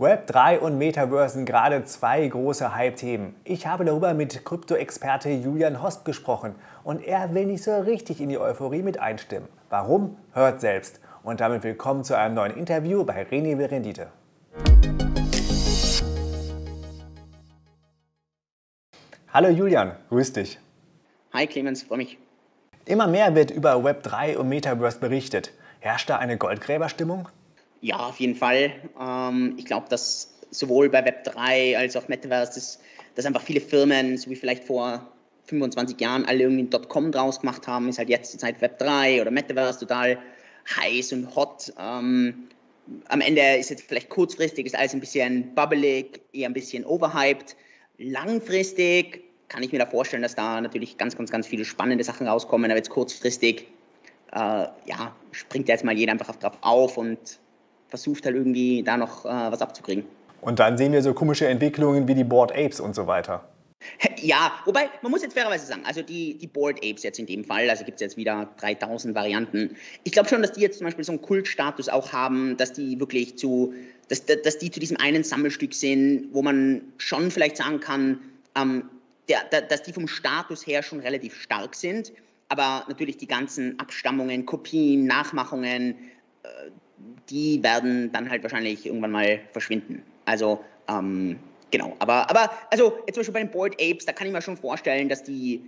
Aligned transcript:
Web3 0.00 0.60
und 0.60 0.78
Metaverse 0.78 1.34
sind 1.34 1.44
gerade 1.44 1.84
zwei 1.84 2.26
große 2.26 2.74
Hype-Themen. 2.74 3.34
Ich 3.44 3.66
habe 3.66 3.84
darüber 3.84 4.14
mit 4.14 4.46
Krypto-Experte 4.46 5.28
Julian 5.28 5.82
Hosp 5.82 6.06
gesprochen 6.06 6.54
und 6.84 7.04
er 7.04 7.34
will 7.34 7.44
nicht 7.44 7.62
so 7.62 7.78
richtig 7.80 8.18
in 8.22 8.30
die 8.30 8.38
Euphorie 8.38 8.80
mit 8.80 8.98
einstimmen. 8.98 9.46
Warum? 9.68 10.16
Hört 10.32 10.62
selbst. 10.62 11.00
Und 11.22 11.42
damit 11.42 11.64
willkommen 11.64 12.02
zu 12.02 12.16
einem 12.16 12.34
neuen 12.34 12.56
Interview 12.56 13.04
bei 13.04 13.26
René 13.26 13.58
Verendite. 13.58 14.06
Hallo 19.34 19.50
Julian, 19.50 19.96
grüß 20.08 20.32
dich. 20.32 20.58
Hi 21.34 21.46
Clemens, 21.46 21.82
freue 21.82 21.98
mich. 21.98 22.16
Immer 22.86 23.06
mehr 23.06 23.34
wird 23.34 23.50
über 23.50 23.74
Web3 23.74 24.38
und 24.38 24.48
Metaverse 24.48 24.98
berichtet. 24.98 25.52
Herrscht 25.80 26.08
da 26.08 26.16
eine 26.16 26.38
Goldgräberstimmung? 26.38 27.28
Ja, 27.80 27.96
auf 27.96 28.20
jeden 28.20 28.34
Fall. 28.34 28.72
Ähm, 29.00 29.54
ich 29.56 29.64
glaube, 29.64 29.86
dass 29.88 30.34
sowohl 30.50 30.90
bei 30.90 31.04
Web3 31.04 31.76
als 31.76 31.96
auch 31.96 32.08
Metaverse, 32.08 32.54
dass, 32.54 32.80
dass 33.14 33.26
einfach 33.26 33.42
viele 33.42 33.60
Firmen, 33.60 34.18
so 34.18 34.30
wie 34.30 34.36
vielleicht 34.36 34.64
vor 34.64 35.10
25 35.46 36.00
Jahren 36.00 36.24
alle 36.26 36.44
irgendwie 36.44 36.62
ein 36.76 36.88
.com 36.88 37.10
draus 37.10 37.40
gemacht 37.40 37.66
haben, 37.66 37.88
ist 37.88 37.98
halt 37.98 38.08
jetzt 38.08 38.34
die 38.34 38.38
Zeit 38.38 38.60
Web3 38.60 39.20
oder 39.20 39.30
Metaverse 39.30 39.80
total 39.80 40.18
heiß 40.76 41.12
und 41.12 41.34
hot. 41.34 41.72
Ähm, 41.78 42.48
am 43.08 43.20
Ende 43.20 43.40
ist 43.56 43.70
jetzt 43.70 43.82
vielleicht 43.82 44.10
kurzfristig, 44.10 44.66
ist 44.66 44.76
alles 44.76 44.94
ein 44.94 45.00
bisschen 45.00 45.54
bubbelig, 45.54 46.20
eher 46.32 46.48
ein 46.48 46.54
bisschen 46.54 46.84
overhyped. 46.84 47.56
Langfristig 47.98 49.22
kann 49.48 49.62
ich 49.62 49.72
mir 49.72 49.78
da 49.78 49.86
vorstellen, 49.86 50.22
dass 50.22 50.34
da 50.34 50.60
natürlich 50.60 50.96
ganz, 50.96 51.16
ganz, 51.16 51.30
ganz 51.30 51.46
viele 51.46 51.64
spannende 51.64 52.04
Sachen 52.04 52.26
rauskommen, 52.26 52.70
aber 52.70 52.78
jetzt 52.78 52.90
kurzfristig, 52.90 53.66
äh, 54.32 54.36
ja, 54.36 55.16
springt 55.32 55.68
jetzt 55.68 55.84
mal 55.84 55.96
jeder 55.96 56.12
einfach 56.12 56.34
drauf 56.36 56.58
auf 56.60 56.96
und 56.96 57.18
versucht 57.90 58.24
halt 58.24 58.36
irgendwie 58.36 58.82
da 58.82 58.96
noch 58.96 59.24
äh, 59.24 59.28
was 59.28 59.60
abzukriegen. 59.60 60.04
Und 60.40 60.58
dann 60.58 60.78
sehen 60.78 60.92
wir 60.92 61.02
so 61.02 61.12
komische 61.12 61.46
Entwicklungen 61.48 62.08
wie 62.08 62.14
die 62.14 62.24
Board 62.24 62.52
Apes 62.52 62.80
und 62.80 62.94
so 62.94 63.06
weiter. 63.06 63.44
Ja, 64.22 64.52
wobei, 64.66 64.90
man 65.00 65.10
muss 65.10 65.22
jetzt 65.22 65.32
fairerweise 65.32 65.64
sagen, 65.64 65.82
also 65.86 66.02
die, 66.02 66.36
die 66.36 66.46
Board 66.46 66.84
Apes 66.84 67.02
jetzt 67.02 67.18
in 67.18 67.24
dem 67.24 67.44
Fall, 67.44 67.70
also 67.70 67.84
gibt 67.84 67.96
es 67.96 68.00
jetzt 68.02 68.16
wieder 68.18 68.50
3000 68.58 69.14
Varianten. 69.14 69.76
Ich 70.04 70.12
glaube 70.12 70.28
schon, 70.28 70.42
dass 70.42 70.52
die 70.52 70.60
jetzt 70.60 70.78
zum 70.78 70.86
Beispiel 70.86 71.04
so 71.04 71.12
einen 71.12 71.22
Kultstatus 71.22 71.88
auch 71.88 72.12
haben, 72.12 72.58
dass 72.58 72.74
die 72.74 73.00
wirklich 73.00 73.38
zu, 73.38 73.72
dass, 74.08 74.26
dass 74.26 74.58
die 74.58 74.70
zu 74.70 74.80
diesem 74.80 74.98
einen 74.98 75.24
Sammelstück 75.24 75.72
sind, 75.72 76.28
wo 76.32 76.42
man 76.42 76.82
schon 76.98 77.30
vielleicht 77.30 77.56
sagen 77.56 77.80
kann, 77.80 78.20
ähm, 78.54 78.90
der, 79.30 79.44
der, 79.44 79.62
dass 79.62 79.82
die 79.82 79.92
vom 79.92 80.08
Status 80.08 80.66
her 80.66 80.82
schon 80.82 81.00
relativ 81.00 81.34
stark 81.34 81.74
sind, 81.74 82.12
aber 82.48 82.84
natürlich 82.88 83.16
die 83.16 83.28
ganzen 83.28 83.78
Abstammungen, 83.78 84.44
Kopien, 84.44 85.06
Nachmachungen, 85.06 85.96
äh, 86.42 86.48
die 87.28 87.62
werden 87.62 88.10
dann 88.12 88.30
halt 88.30 88.42
wahrscheinlich 88.42 88.86
irgendwann 88.86 89.12
mal 89.12 89.40
verschwinden. 89.52 90.02
Also, 90.24 90.64
ähm, 90.88 91.38
genau. 91.70 91.96
Aber, 91.98 92.28
aber, 92.28 92.50
also, 92.70 92.98
jetzt 93.06 93.14
zum 93.14 93.20
Beispiel 93.20 93.34
bei 93.34 93.40
den 93.40 93.50
Board 93.50 93.74
Apes, 93.80 94.06
da 94.06 94.12
kann 94.12 94.26
ich 94.26 94.32
mir 94.32 94.42
schon 94.42 94.56
vorstellen, 94.56 95.08
dass 95.08 95.22
die 95.22 95.62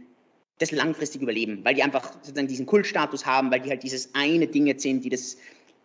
das 0.59 0.71
langfristig 0.71 1.23
überleben, 1.23 1.65
weil 1.65 1.75
die 1.75 1.83
einfach 1.83 2.13
sozusagen 2.13 2.47
diesen 2.47 2.67
Kultstatus 2.67 3.27
haben, 3.27 3.51
weil 3.51 3.61
die 3.61 3.71
halt 3.71 3.83
dieses 3.83 4.15
eine 4.15 4.47
Ding 4.47 4.67
jetzt 4.67 4.83
sind, 4.83 5.05
die 5.05 5.09
das, 5.09 5.37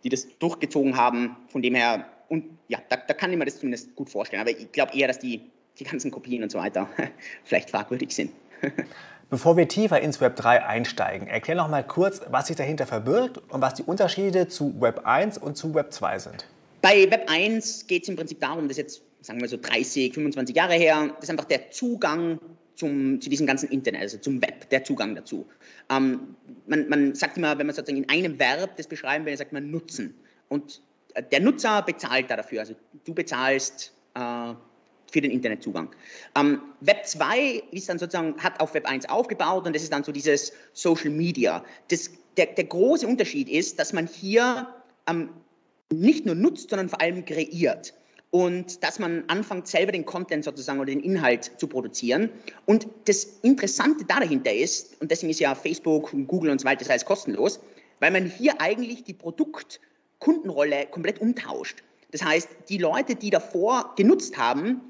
die 0.04 0.08
das 0.08 0.28
durchgezogen 0.38 0.96
haben. 0.96 1.36
Von 1.48 1.62
dem 1.62 1.74
her, 1.74 2.06
und 2.28 2.44
ja, 2.68 2.80
da, 2.88 2.96
da 2.96 3.14
kann 3.14 3.32
ich 3.32 3.38
mir 3.38 3.44
das 3.44 3.58
zumindest 3.58 3.94
gut 3.96 4.10
vorstellen. 4.10 4.40
Aber 4.40 4.50
ich 4.50 4.70
glaube 4.72 4.96
eher, 4.96 5.08
dass 5.08 5.18
die, 5.18 5.40
die 5.78 5.84
ganzen 5.84 6.10
Kopien 6.10 6.42
und 6.42 6.50
so 6.50 6.58
weiter 6.58 6.88
vielleicht 7.44 7.70
fragwürdig 7.70 8.12
sind. 8.12 8.32
Bevor 9.30 9.58
wir 9.58 9.68
tiefer 9.68 10.00
ins 10.00 10.22
Web 10.22 10.36
3 10.36 10.64
einsteigen, 10.64 11.28
erklär 11.28 11.56
noch 11.56 11.68
mal 11.68 11.84
kurz, 11.86 12.22
was 12.30 12.46
sich 12.46 12.56
dahinter 12.56 12.86
verbirgt 12.86 13.36
und 13.50 13.60
was 13.60 13.74
die 13.74 13.82
Unterschiede 13.82 14.48
zu 14.48 14.80
Web 14.80 15.02
1 15.04 15.36
und 15.36 15.54
zu 15.54 15.74
Web 15.74 15.92
2 15.92 16.18
sind. 16.18 16.46
Bei 16.80 17.10
Web 17.10 17.30
1 17.30 17.86
geht 17.86 18.04
es 18.04 18.08
im 18.08 18.16
Prinzip 18.16 18.40
darum, 18.40 18.68
dass 18.68 18.78
jetzt, 18.78 19.02
sagen 19.20 19.40
wir 19.42 19.48
so 19.48 19.58
30, 19.60 20.14
25 20.14 20.56
Jahre 20.56 20.74
her, 20.74 21.08
das 21.16 21.24
ist 21.24 21.30
einfach 21.30 21.44
der 21.44 21.70
Zugang 21.70 22.38
zum, 22.74 23.20
zu 23.20 23.28
diesem 23.28 23.46
ganzen 23.46 23.68
Internet, 23.68 24.00
also 24.00 24.16
zum 24.16 24.40
Web, 24.40 24.70
der 24.70 24.84
Zugang 24.84 25.14
dazu. 25.14 25.44
Ähm, 25.90 26.36
man, 26.66 26.88
man, 26.88 27.14
sagt 27.14 27.36
immer, 27.36 27.58
wenn 27.58 27.66
man 27.66 27.76
sozusagen 27.76 28.04
in 28.04 28.08
einem 28.08 28.38
Verb 28.38 28.78
das 28.78 28.86
beschreiben 28.86 29.26
will, 29.26 29.36
sagt 29.36 29.52
man 29.52 29.70
nutzen. 29.70 30.14
Und 30.48 30.80
äh, 31.12 31.22
der 31.22 31.40
Nutzer 31.40 31.82
bezahlt 31.82 32.30
da 32.30 32.36
dafür. 32.36 32.60
Also 32.60 32.74
du 33.04 33.12
bezahlst 33.12 33.92
äh, 34.14 34.54
für 35.10 35.20
den 35.20 35.30
Internetzugang. 35.30 35.88
Ähm, 36.36 36.60
Web 36.80 37.06
2 37.06 37.62
ist 37.70 37.88
dann 37.88 37.98
sozusagen, 37.98 38.36
hat 38.38 38.60
auf 38.60 38.74
Web 38.74 38.86
1 38.86 39.08
aufgebaut 39.08 39.66
und 39.66 39.74
das 39.74 39.82
ist 39.82 39.92
dann 39.92 40.04
so 40.04 40.12
dieses 40.12 40.52
Social 40.72 41.10
Media. 41.10 41.64
Das, 41.88 42.10
der, 42.36 42.46
der 42.46 42.64
große 42.64 43.06
Unterschied 43.06 43.48
ist, 43.48 43.78
dass 43.78 43.92
man 43.92 44.06
hier 44.06 44.68
ähm, 45.08 45.30
nicht 45.90 46.26
nur 46.26 46.34
nutzt, 46.34 46.70
sondern 46.70 46.88
vor 46.88 47.00
allem 47.00 47.24
kreiert. 47.24 47.94
Und 48.30 48.84
dass 48.84 48.98
man 48.98 49.24
anfängt, 49.28 49.66
selber 49.66 49.92
den 49.92 50.04
Content 50.04 50.44
sozusagen 50.44 50.78
oder 50.78 50.90
den 50.90 51.00
Inhalt 51.00 51.50
zu 51.56 51.66
produzieren. 51.66 52.28
Und 52.66 52.86
das 53.06 53.24
Interessante 53.40 54.04
da 54.04 54.20
dahinter 54.20 54.52
ist, 54.52 55.00
und 55.00 55.10
deswegen 55.10 55.30
ist 55.30 55.40
ja 55.40 55.54
Facebook 55.54 56.12
und 56.12 56.26
Google 56.26 56.50
und 56.50 56.60
so 56.60 56.66
weiter 56.66 56.80
das 56.80 56.90
heißt 56.90 57.06
kostenlos, 57.06 57.58
weil 58.00 58.10
man 58.10 58.26
hier 58.26 58.60
eigentlich 58.60 59.04
die 59.04 59.14
Produkt-Kundenrolle 59.14 60.86
komplett 60.90 61.22
umtauscht. 61.22 61.82
Das 62.10 62.22
heißt, 62.22 62.48
die 62.68 62.78
Leute, 62.78 63.14
die 63.14 63.30
davor 63.30 63.94
genutzt 63.96 64.36
haben, 64.36 64.80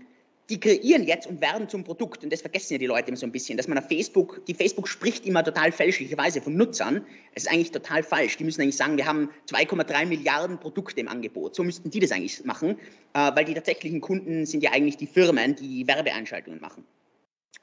die 0.50 0.58
kreieren 0.58 1.04
jetzt 1.04 1.26
und 1.26 1.42
werden 1.42 1.68
zum 1.68 1.84
Produkt. 1.84 2.24
Und 2.24 2.32
das 2.32 2.40
vergessen 2.40 2.74
ja 2.74 2.78
die 2.78 2.86
Leute 2.86 3.08
immer 3.08 3.18
so 3.18 3.26
ein 3.26 3.32
bisschen, 3.32 3.58
dass 3.58 3.68
man 3.68 3.76
auf 3.78 3.86
Facebook, 3.86 4.44
die 4.46 4.54
Facebook 4.54 4.88
spricht 4.88 5.26
immer 5.26 5.44
total 5.44 5.72
fälschlicherweise 5.72 6.40
von 6.40 6.56
Nutzern. 6.56 7.04
Es 7.34 7.44
ist 7.44 7.52
eigentlich 7.52 7.70
total 7.70 8.02
falsch. 8.02 8.38
Die 8.38 8.44
müssen 8.44 8.62
eigentlich 8.62 8.76
sagen, 8.76 8.96
wir 8.96 9.04
haben 9.04 9.28
2,3 9.50 10.06
Milliarden 10.06 10.58
Produkte 10.58 11.00
im 11.00 11.08
Angebot. 11.08 11.54
So 11.54 11.62
müssten 11.62 11.90
die 11.90 12.00
das 12.00 12.12
eigentlich 12.12 12.44
machen, 12.44 12.78
äh, 13.12 13.30
weil 13.34 13.44
die 13.44 13.54
tatsächlichen 13.54 14.00
Kunden 14.00 14.46
sind 14.46 14.62
ja 14.62 14.72
eigentlich 14.72 14.96
die 14.96 15.06
Firmen, 15.06 15.54
die 15.54 15.86
Werbeeinschaltungen 15.86 16.60
machen. 16.60 16.84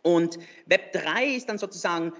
Und 0.03 0.37
Web 0.67 0.93
3 0.93 1.35
ist 1.35 1.49
dann 1.49 1.57
sozusagen 1.57 2.13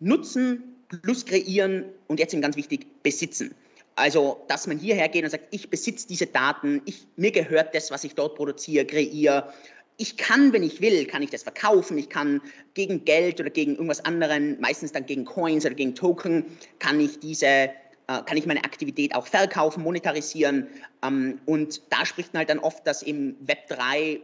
Nutzen 0.00 0.76
plus 1.02 1.26
kreieren 1.26 1.84
und 2.06 2.20
jetzt 2.20 2.32
eben 2.32 2.42
ganz 2.42 2.56
wichtig, 2.56 2.86
besitzen. 3.02 3.54
Also, 3.98 4.44
dass 4.48 4.66
man 4.66 4.78
hierher 4.78 5.08
geht 5.08 5.24
und 5.24 5.30
sagt, 5.30 5.46
ich 5.52 5.70
besitze 5.70 6.06
diese 6.06 6.26
Daten, 6.26 6.82
ich, 6.84 7.06
mir 7.16 7.30
gehört 7.30 7.74
das, 7.74 7.90
was 7.90 8.04
ich 8.04 8.14
dort 8.14 8.34
produziere, 8.34 8.84
kreiere 8.84 9.52
ich 9.98 10.16
kann, 10.16 10.52
wenn 10.52 10.62
ich 10.62 10.80
will, 10.80 11.06
kann 11.06 11.22
ich 11.22 11.30
das 11.30 11.42
verkaufen. 11.42 11.96
Ich 11.96 12.08
kann 12.08 12.42
gegen 12.74 13.04
Geld 13.04 13.40
oder 13.40 13.50
gegen 13.50 13.72
irgendwas 13.72 14.04
anderen, 14.04 14.60
meistens 14.60 14.92
dann 14.92 15.06
gegen 15.06 15.24
Coins 15.24 15.64
oder 15.64 15.74
gegen 15.74 15.94
Token, 15.94 16.44
kann 16.78 17.00
ich 17.00 17.18
diese, 17.18 17.46
äh, 17.46 17.70
kann 18.06 18.36
ich 18.36 18.46
meine 18.46 18.64
Aktivität 18.64 19.14
auch 19.14 19.26
verkaufen, 19.26 19.82
monetarisieren. 19.82 20.66
Ähm, 21.02 21.40
und 21.46 21.80
da 21.90 22.04
spricht 22.04 22.34
man 22.34 22.40
halt 22.40 22.50
dann 22.50 22.58
oft, 22.58 22.86
dass 22.86 23.02
im 23.02 23.36
Web 23.40 23.68
3 23.68 24.00
äh, 24.02 24.20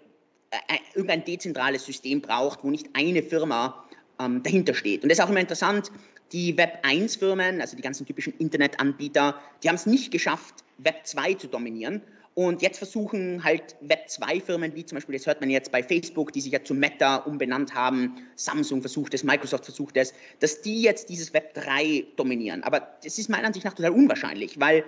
irgendein 0.94 1.24
dezentrales 1.24 1.86
System 1.86 2.20
braucht, 2.20 2.62
wo 2.62 2.70
nicht 2.70 2.90
eine 2.92 3.22
Firma 3.22 3.82
ähm, 4.20 4.42
dahinter 4.42 4.74
steht. 4.74 5.02
Und 5.02 5.08
das 5.08 5.18
ist 5.18 5.24
auch 5.24 5.30
immer 5.30 5.40
interessant. 5.40 5.90
Die 6.32 6.56
Web 6.58 6.80
1 6.82 7.16
Firmen, 7.16 7.62
also 7.62 7.76
die 7.76 7.82
ganzen 7.82 8.06
typischen 8.06 8.34
Internetanbieter, 8.38 9.40
die 9.62 9.68
haben 9.68 9.76
es 9.76 9.86
nicht 9.86 10.10
geschafft, 10.10 10.64
Web 10.78 11.06
2 11.06 11.34
zu 11.34 11.46
dominieren 11.46 12.02
und 12.34 12.62
jetzt 12.62 12.78
versuchen 12.78 13.44
halt 13.44 13.76
Web2-Firmen, 13.86 14.74
wie 14.74 14.86
zum 14.86 14.96
Beispiel, 14.96 15.16
das 15.16 15.26
hört 15.26 15.40
man 15.40 15.50
jetzt 15.50 15.70
bei 15.70 15.82
Facebook, 15.82 16.32
die 16.32 16.40
sich 16.40 16.52
ja 16.52 16.64
zu 16.64 16.72
Meta 16.72 17.16
umbenannt 17.16 17.74
haben, 17.74 18.26
Samsung 18.36 18.80
versucht 18.80 19.12
es, 19.12 19.22
Microsoft 19.22 19.66
versucht 19.66 19.96
es, 19.98 20.14
dass 20.40 20.62
die 20.62 20.80
jetzt 20.80 21.10
dieses 21.10 21.34
Web3 21.34 22.06
dominieren. 22.16 22.62
Aber 22.62 22.80
das 23.04 23.18
ist 23.18 23.28
meiner 23.28 23.46
Ansicht 23.46 23.66
nach 23.66 23.74
total 23.74 23.90
unwahrscheinlich, 23.90 24.58
weil 24.58 24.84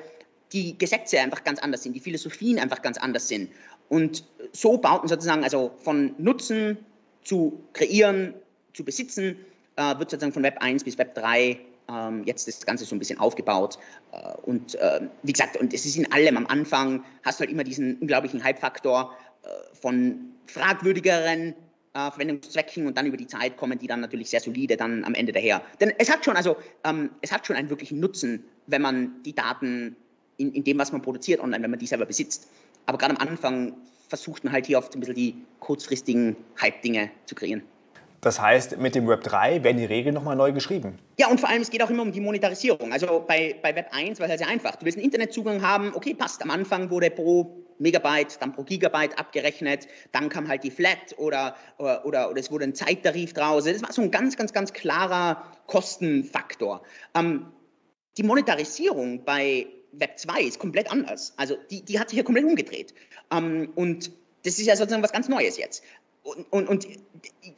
die 0.52 0.78
Gesetze 0.78 1.20
einfach 1.20 1.44
ganz 1.44 1.58
anders 1.58 1.82
sind, 1.82 1.94
die 1.94 2.00
Philosophien 2.00 2.58
einfach 2.58 2.80
ganz 2.80 2.96
anders 2.96 3.28
sind. 3.28 3.50
Und 3.90 4.24
so 4.52 4.78
baut 4.78 5.02
man 5.02 5.08
sozusagen 5.08 5.44
also 5.44 5.72
von 5.82 6.14
Nutzen 6.16 6.78
zu 7.22 7.60
kreieren, 7.74 8.32
zu 8.72 8.84
besitzen, 8.84 9.36
äh, 9.76 9.98
wird 9.98 10.10
sozusagen 10.10 10.32
von 10.32 10.42
Web 10.42 10.58
1 10.60 10.84
bis 10.84 10.96
Web 10.96 11.14
3 11.14 11.58
ähm, 11.88 12.22
jetzt 12.24 12.48
das 12.48 12.64
Ganze 12.64 12.84
so 12.84 12.94
ein 12.94 12.98
bisschen 12.98 13.18
aufgebaut. 13.18 13.78
Äh, 14.12 14.34
und 14.42 14.74
äh, 14.76 15.00
wie 15.22 15.32
gesagt, 15.32 15.56
und 15.56 15.72
es 15.74 15.84
ist 15.86 15.96
in 15.96 16.10
allem 16.12 16.36
am 16.36 16.46
Anfang, 16.46 17.04
hast 17.22 17.38
du 17.38 17.40
halt 17.40 17.50
immer 17.50 17.64
diesen 17.64 17.98
unglaublichen 17.98 18.42
Hype-Faktor 18.42 19.14
äh, 19.42 19.48
von 19.76 20.32
fragwürdigeren 20.46 21.54
äh, 21.94 22.10
Verwendungszwecken 22.10 22.86
und 22.86 22.96
dann 22.98 23.06
über 23.06 23.16
die 23.16 23.26
Zeit 23.26 23.56
kommen 23.56 23.78
die 23.78 23.86
dann 23.86 24.00
natürlich 24.00 24.30
sehr 24.30 24.40
solide 24.40 24.76
dann 24.76 25.04
am 25.04 25.14
Ende 25.14 25.32
daher. 25.32 25.62
Denn 25.80 25.92
es 25.98 26.10
hat 26.10 26.24
schon, 26.24 26.36
also 26.36 26.56
ähm, 26.84 27.10
es 27.20 27.32
hat 27.32 27.46
schon 27.46 27.56
einen 27.56 27.70
wirklichen 27.70 28.00
Nutzen, 28.00 28.44
wenn 28.66 28.82
man 28.82 29.22
die 29.22 29.34
Daten 29.34 29.96
in, 30.36 30.52
in 30.52 30.64
dem, 30.64 30.78
was 30.78 30.92
man 30.92 31.02
produziert 31.02 31.40
online, 31.40 31.62
wenn 31.62 31.70
man 31.70 31.78
die 31.78 31.86
selber 31.86 32.06
besitzt. 32.06 32.48
Aber 32.86 32.98
gerade 32.98 33.18
am 33.18 33.28
Anfang 33.28 33.74
versucht 34.08 34.44
man 34.44 34.52
halt 34.52 34.66
hier 34.66 34.78
oft 34.78 34.94
ein 34.94 35.00
bisschen 35.00 35.14
die 35.14 35.36
kurzfristigen 35.60 36.36
Hype-Dinge 36.60 37.10
zu 37.26 37.34
kreieren. 37.34 37.62
Das 38.24 38.40
heißt, 38.40 38.78
mit 38.78 38.94
dem 38.94 39.06
Web 39.06 39.22
3 39.22 39.64
werden 39.64 39.76
die 39.76 39.84
Regeln 39.84 40.14
nochmal 40.14 40.34
neu 40.34 40.50
geschrieben. 40.52 40.98
Ja, 41.18 41.28
und 41.28 41.38
vor 41.40 41.50
allem, 41.50 41.60
es 41.60 41.68
geht 41.68 41.82
auch 41.82 41.90
immer 41.90 42.02
um 42.02 42.10
die 42.10 42.22
Monetarisierung. 42.22 42.90
Also 42.90 43.22
bei, 43.28 43.54
bei 43.60 43.76
Web 43.76 43.88
1 43.90 44.18
war 44.18 44.24
es 44.24 44.30
halt 44.30 44.38
sehr 44.38 44.48
einfach. 44.48 44.76
Du 44.76 44.86
willst 44.86 44.96
einen 44.96 45.04
Internetzugang 45.04 45.60
haben, 45.60 45.92
okay, 45.94 46.14
passt. 46.14 46.42
Am 46.42 46.50
Anfang 46.50 46.88
wurde 46.88 47.10
pro 47.10 47.54
Megabyte, 47.78 48.40
dann 48.40 48.54
pro 48.54 48.62
Gigabyte 48.62 49.18
abgerechnet, 49.18 49.88
dann 50.12 50.30
kam 50.30 50.48
halt 50.48 50.64
die 50.64 50.70
Flat 50.70 51.18
oder, 51.18 51.54
oder, 51.76 52.06
oder, 52.06 52.30
oder 52.30 52.40
es 52.40 52.50
wurde 52.50 52.64
ein 52.64 52.74
Zeittarif 52.74 53.34
draus. 53.34 53.64
Das 53.64 53.82
war 53.82 53.92
so 53.92 54.00
ein 54.00 54.10
ganz, 54.10 54.38
ganz, 54.38 54.54
ganz 54.54 54.72
klarer 54.72 55.44
Kostenfaktor. 55.66 56.82
Ähm, 57.14 57.52
die 58.16 58.22
Monetarisierung 58.22 59.24
bei 59.26 59.66
Web 59.92 60.18
2 60.18 60.40
ist 60.44 60.58
komplett 60.58 60.90
anders. 60.90 61.34
Also 61.36 61.56
die, 61.70 61.82
die 61.84 62.00
hat 62.00 62.08
sich 62.08 62.16
ja 62.16 62.22
komplett 62.24 62.46
umgedreht. 62.46 62.94
Ähm, 63.30 63.70
und 63.74 64.12
das 64.44 64.58
ist 64.58 64.66
ja 64.66 64.76
sozusagen 64.76 65.02
was 65.02 65.12
ganz 65.12 65.28
Neues 65.28 65.58
jetzt. 65.58 65.82
Und, 66.24 66.68
und, 66.68 66.86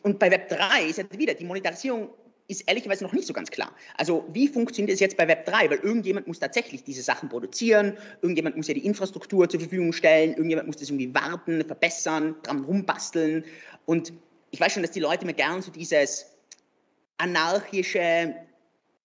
und, 0.03 0.19
bei 0.19 0.31
Web 0.31 0.49
3 0.49 0.87
ist 0.89 0.99
ja 0.99 1.05
wieder 1.13 1.35
die 1.35 1.45
Monetarisierung 1.45 2.11
ist 2.49 2.63
ehrlicherweise 2.69 3.05
noch 3.05 3.13
nicht 3.13 3.27
so 3.27 3.33
ganz 3.33 3.51
klar. 3.51 3.73
Also 3.97 4.25
wie 4.33 4.49
funktioniert 4.49 4.95
es 4.95 5.01
jetzt 5.01 5.17
bei 5.17 5.27
Web 5.27 5.47
3? 5.47 5.71
Weil 5.71 5.79
irgendjemand 5.79 6.27
muss 6.27 6.39
tatsächlich 6.39 6.85
diese 6.85 7.03
Sachen 7.03 7.29
produzieren, 7.29 7.97
irgendjemand 8.23 8.57
muss 8.57 8.69
ja 8.69 8.75
die 8.75 8.85
Infrastruktur 8.87 9.49
zur 9.49 9.61
Verfügung 9.61 9.93
stellen, 9.93 10.31
irgendjemand 10.31 10.69
muss 10.69 10.77
das 10.77 10.89
irgendwie 10.89 11.13
warten, 11.15 11.65
verbessern, 11.65 12.37
dran 12.43 12.65
rumbasteln. 12.65 13.45
Und 13.85 14.13
ich 14.51 14.61
weiß 14.61 14.73
schon, 14.73 14.83
dass 14.83 14.93
die 14.93 15.01
Leute 15.01 15.27
mir 15.27 15.35
gern 15.35 15.61
so 15.61 15.71
dieses 15.71 16.27
anarchische, 17.19 18.35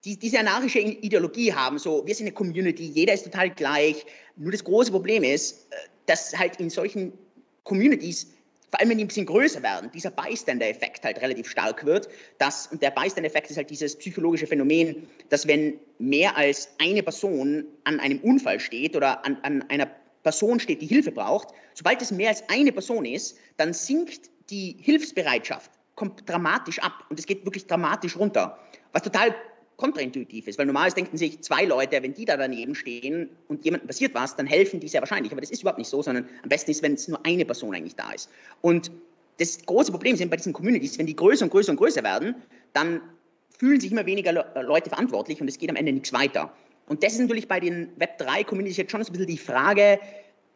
die, 0.05 0.17
diese 0.17 0.39
anarchische 0.39 0.79
Ideologie 0.79 1.53
haben, 1.53 1.79
so 1.79 2.05
wir 2.05 2.13
sind 2.13 2.27
eine 2.27 2.33
Community, 2.33 2.83
jeder 2.83 3.13
ist 3.13 3.23
total 3.23 3.49
gleich. 3.49 4.05
Nur 4.35 4.51
das 4.51 4.63
große 4.63 4.91
Problem 4.91 5.23
ist, 5.23 5.67
äh, 5.71 5.75
dass 6.05 6.37
halt 6.37 6.59
in 6.59 6.69
solchen 6.69 7.13
Communities 7.63 8.27
vor 8.71 8.79
allem 8.79 8.89
wenn 8.89 8.97
die 8.97 9.03
ein 9.03 9.07
bisschen 9.07 9.25
größer 9.25 9.61
werden, 9.61 9.91
dieser 9.93 10.11
Bystander-Effekt 10.11 11.03
halt 11.03 11.21
relativ 11.21 11.49
stark 11.49 11.85
wird. 11.85 12.07
Das, 12.37 12.67
und 12.67 12.81
der 12.81 12.91
Bystander-Effekt 12.91 13.51
ist 13.51 13.57
halt 13.57 13.69
dieses 13.69 13.97
psychologische 13.97 14.47
Phänomen, 14.47 15.07
dass 15.29 15.45
wenn 15.45 15.77
mehr 15.99 16.35
als 16.37 16.69
eine 16.79 17.03
Person 17.03 17.65
an 17.83 17.99
einem 17.99 18.19
Unfall 18.19 18.59
steht 18.59 18.95
oder 18.95 19.25
an, 19.25 19.37
an 19.43 19.63
einer 19.69 19.87
Person 20.23 20.59
steht, 20.59 20.81
die 20.81 20.87
Hilfe 20.87 21.11
braucht, 21.11 21.49
sobald 21.73 22.01
es 22.01 22.11
mehr 22.11 22.29
als 22.29 22.47
eine 22.49 22.71
Person 22.71 23.05
ist, 23.05 23.37
dann 23.57 23.73
sinkt 23.73 24.29
die 24.49 24.77
Hilfsbereitschaft 24.79 25.71
kommt 25.95 26.27
dramatisch 26.27 26.79
ab 26.79 27.05
und 27.09 27.19
es 27.19 27.27
geht 27.27 27.45
wirklich 27.45 27.67
dramatisch 27.67 28.17
runter, 28.17 28.57
was 28.91 29.03
total 29.03 29.35
kontraintuitiv 29.77 30.47
ist, 30.47 30.59
weil 30.59 30.65
normalerweise 30.65 30.95
denken 30.95 31.17
sich 31.17 31.41
zwei 31.41 31.65
Leute, 31.65 32.01
wenn 32.03 32.13
die 32.13 32.25
da 32.25 32.37
daneben 32.37 32.75
stehen 32.75 33.29
und 33.47 33.65
jemandem 33.65 33.87
passiert 33.87 34.13
was, 34.13 34.35
dann 34.35 34.45
helfen 34.45 34.79
die 34.79 34.87
sehr 34.87 35.01
wahrscheinlich. 35.01 35.31
Aber 35.31 35.41
das 35.41 35.49
ist 35.49 35.61
überhaupt 35.61 35.79
nicht 35.79 35.89
so, 35.89 36.01
sondern 36.01 36.27
am 36.43 36.49
besten 36.49 36.71
ist, 36.71 36.83
wenn 36.83 36.93
es 36.93 37.07
nur 37.07 37.19
eine 37.25 37.45
Person 37.45 37.73
eigentlich 37.73 37.95
da 37.95 38.11
ist. 38.11 38.29
Und 38.61 38.91
das 39.39 39.65
große 39.65 39.91
Problem 39.91 40.15
sind 40.15 40.29
bei 40.29 40.37
diesen 40.37 40.53
Communities, 40.53 40.99
wenn 40.99 41.07
die 41.07 41.15
größer 41.15 41.45
und 41.45 41.49
größer 41.51 41.71
und 41.71 41.77
größer 41.77 42.03
werden, 42.03 42.35
dann 42.73 43.01
fühlen 43.57 43.79
sich 43.79 43.91
immer 43.91 44.05
weniger 44.05 44.33
Leute 44.61 44.89
verantwortlich 44.89 45.41
und 45.41 45.47
es 45.47 45.57
geht 45.57 45.69
am 45.69 45.75
Ende 45.75 45.93
nichts 45.93 46.13
weiter. 46.13 46.53
Und 46.87 47.03
das 47.03 47.13
ist 47.13 47.19
natürlich 47.19 47.47
bei 47.47 47.59
den 47.59 47.89
Web3-Communities 47.97 48.77
jetzt 48.77 48.91
schon 48.91 49.01
ein 49.01 49.11
bisschen 49.11 49.27
die 49.27 49.37
Frage, 49.37 49.99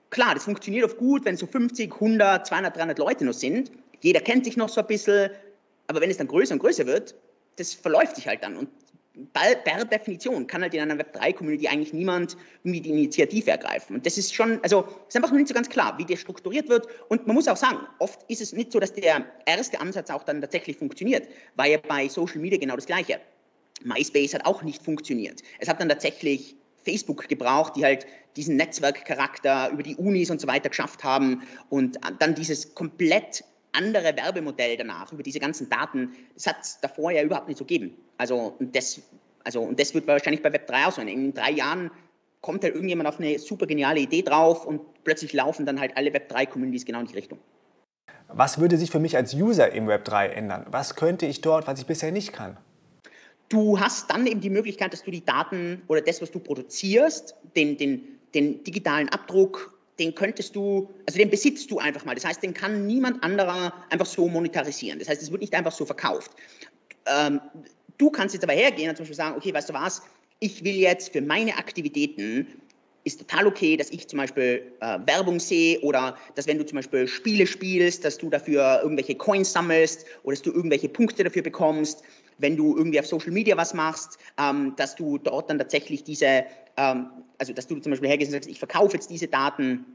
klar, 0.09 0.33
das 0.33 0.43
funktioniert 0.43 0.85
oft 0.85 0.97
gut, 0.97 1.25
wenn 1.25 1.37
so 1.37 1.47
50, 1.47 1.93
100, 1.93 2.45
200, 2.45 2.75
300 2.75 2.99
Leute 2.99 3.25
noch 3.25 3.33
sind. 3.33 3.71
Jeder 4.01 4.21
kennt 4.21 4.45
sich 4.45 4.57
noch 4.57 4.69
so 4.69 4.81
ein 4.81 4.87
bisschen, 4.87 5.29
aber 5.87 6.01
wenn 6.01 6.09
es 6.09 6.17
dann 6.17 6.27
größer 6.27 6.53
und 6.53 6.59
größer 6.59 6.85
wird, 6.85 7.15
das 7.55 7.73
verläuft 7.73 8.15
sich 8.15 8.27
halt 8.27 8.43
dann. 8.43 8.57
Und 8.57 8.69
per 9.33 9.85
Definition 9.85 10.47
kann 10.47 10.61
halt 10.61 10.73
in 10.73 10.81
einer 10.81 10.95
Web3-Community 10.95 11.67
eigentlich 11.67 11.93
niemand 11.93 12.35
irgendwie 12.63 12.81
die 12.81 12.89
Initiative 12.89 13.51
ergreifen. 13.51 13.97
Und 13.97 14.05
das 14.05 14.17
ist 14.17 14.33
schon, 14.33 14.59
also 14.63 14.85
ist 15.07 15.15
einfach 15.15 15.31
noch 15.31 15.37
nicht 15.37 15.47
so 15.47 15.53
ganz 15.53 15.69
klar, 15.69 15.97
wie 15.97 16.05
das 16.05 16.19
strukturiert 16.19 16.69
wird. 16.69 16.87
Und 17.09 17.25
man 17.27 17.35
muss 17.35 17.47
auch 17.47 17.57
sagen, 17.57 17.79
oft 17.99 18.29
ist 18.29 18.41
es 18.41 18.53
nicht 18.53 18.71
so, 18.71 18.79
dass 18.79 18.93
der 18.93 19.25
erste 19.45 19.79
Ansatz 19.79 20.09
auch 20.09 20.23
dann 20.23 20.41
tatsächlich 20.41 20.77
funktioniert. 20.77 21.27
War 21.55 21.67
ja 21.67 21.77
bei 21.77 22.07
Social 22.07 22.39
Media 22.39 22.59
genau 22.59 22.75
das 22.75 22.85
Gleiche. 22.85 23.19
MySpace 23.83 24.33
hat 24.33 24.45
auch 24.45 24.63
nicht 24.63 24.83
funktioniert. 24.83 25.41
Es 25.59 25.67
hat 25.67 25.79
dann 25.79 25.89
tatsächlich 25.89 26.55
Facebook 26.83 27.27
gebraucht, 27.27 27.75
die 27.75 27.83
halt 27.83 28.05
diesen 28.35 28.57
Netzwerkcharakter 28.57 29.69
über 29.71 29.83
die 29.83 29.95
Unis 29.95 30.29
und 30.29 30.41
so 30.41 30.47
weiter 30.47 30.69
geschafft 30.69 31.03
haben 31.03 31.41
und 31.69 31.97
dann 32.19 32.35
dieses 32.35 32.75
komplett 32.75 33.43
andere 33.75 34.15
Werbemodell 34.15 34.77
danach 34.77 35.11
über 35.11 35.23
diese 35.23 35.39
ganzen 35.39 35.69
Daten, 35.69 36.13
das 36.33 36.47
hat 36.47 36.57
es 36.61 36.79
davor 36.81 37.11
ja 37.11 37.23
überhaupt 37.23 37.47
nicht 37.47 37.57
so 37.57 37.65
gegeben. 37.65 37.95
Also 38.17 38.55
und, 38.59 38.75
das, 38.75 39.01
also, 39.43 39.61
und 39.61 39.79
das 39.79 39.93
wird 39.93 40.07
wahrscheinlich 40.07 40.41
bei 40.41 40.49
Web3 40.49 40.87
auch 40.87 40.91
so. 40.91 41.01
In 41.01 41.33
drei 41.33 41.51
Jahren 41.51 41.91
kommt 42.41 42.63
halt 42.63 42.75
irgendjemand 42.75 43.09
auf 43.09 43.19
eine 43.19 43.39
super 43.39 43.65
geniale 43.65 43.99
Idee 43.99 44.21
drauf 44.21 44.65
und 44.65 44.81
plötzlich 45.03 45.33
laufen 45.33 45.65
dann 45.65 45.79
halt 45.79 45.97
alle 45.97 46.11
Web3-Communities 46.11 46.85
genau 46.85 46.99
in 46.99 47.07
die 47.07 47.15
Richtung. 47.15 47.39
Was 48.27 48.59
würde 48.59 48.77
sich 48.77 48.91
für 48.91 48.99
mich 48.99 49.15
als 49.15 49.33
User 49.33 49.71
im 49.71 49.87
Web3 49.87 50.27
ändern? 50.27 50.65
Was 50.69 50.95
könnte 50.95 51.25
ich 51.25 51.41
dort, 51.41 51.67
was 51.67 51.79
ich 51.79 51.85
bisher 51.85 52.11
nicht 52.11 52.33
kann? 52.33 52.57
Du 53.49 53.79
hast 53.79 54.09
dann 54.09 54.25
eben 54.25 54.41
die 54.41 54.49
Möglichkeit, 54.49 54.93
dass 54.93 55.03
du 55.03 55.11
die 55.11 55.23
Daten 55.23 55.83
oder 55.87 56.01
das, 56.01 56.21
was 56.21 56.31
du 56.31 56.39
produzierst, 56.39 57.35
den, 57.55 57.77
den, 57.77 58.01
den 58.33 58.63
digitalen 58.63 59.09
Abdruck 59.09 59.74
den 59.99 60.13
könntest 60.13 60.55
du, 60.55 60.89
also 61.05 61.17
den 61.17 61.29
besitzt 61.29 61.71
du 61.71 61.79
einfach 61.79 62.05
mal. 62.05 62.15
Das 62.15 62.25
heißt, 62.25 62.43
den 62.43 62.53
kann 62.53 62.85
niemand 62.85 63.23
anderer 63.23 63.73
einfach 63.89 64.05
so 64.05 64.27
monetarisieren. 64.27 64.99
Das 64.99 65.07
heißt, 65.07 65.21
es 65.21 65.31
wird 65.31 65.41
nicht 65.41 65.53
einfach 65.53 65.71
so 65.71 65.85
verkauft. 65.85 66.31
Ähm, 67.05 67.39
du 67.97 68.09
kannst 68.09 68.33
jetzt 68.33 68.43
aber 68.43 68.53
hergehen 68.53 68.89
und 68.89 68.95
zum 68.95 69.03
Beispiel 69.03 69.15
sagen, 69.15 69.37
okay, 69.37 69.53
weißt 69.53 69.69
du 69.69 69.73
was, 69.73 70.01
ich 70.39 70.63
will 70.63 70.75
jetzt 70.75 71.13
für 71.13 71.21
meine 71.21 71.57
Aktivitäten, 71.57 72.47
ist 73.05 73.19
total 73.19 73.45
okay, 73.47 73.77
dass 73.77 73.91
ich 73.91 74.07
zum 74.07 74.17
Beispiel 74.17 74.63
äh, 74.81 74.97
Werbung 75.05 75.39
sehe 75.39 75.79
oder 75.81 76.17
dass 76.33 76.47
wenn 76.47 76.57
du 76.57 76.65
zum 76.65 76.77
Beispiel 76.77 77.07
Spiele 77.07 77.45
spielst, 77.45 78.03
dass 78.03 78.17
du 78.17 78.29
dafür 78.29 78.81
irgendwelche 78.81 79.15
Coins 79.15 79.53
sammelst 79.53 80.05
oder 80.23 80.35
dass 80.35 80.41
du 80.41 80.51
irgendwelche 80.51 80.89
Punkte 80.89 81.23
dafür 81.23 81.43
bekommst 81.43 82.03
wenn 82.37 82.57
du 82.57 82.75
irgendwie 82.75 82.99
auf 82.99 83.07
Social 83.07 83.31
Media 83.31 83.57
was 83.57 83.73
machst, 83.73 84.17
ähm, 84.37 84.73
dass 84.77 84.95
du 84.95 85.17
dort 85.17 85.49
dann 85.49 85.57
tatsächlich 85.57 86.03
diese, 86.03 86.45
ähm, 86.77 87.09
also 87.37 87.53
dass 87.53 87.67
du 87.67 87.79
zum 87.79 87.91
Beispiel 87.91 88.09
hergehst 88.09 88.29
und 88.29 88.33
sagst, 88.33 88.49
ich 88.49 88.59
verkaufe 88.59 88.93
jetzt 88.93 89.09
diese 89.09 89.27
Daten. 89.27 89.85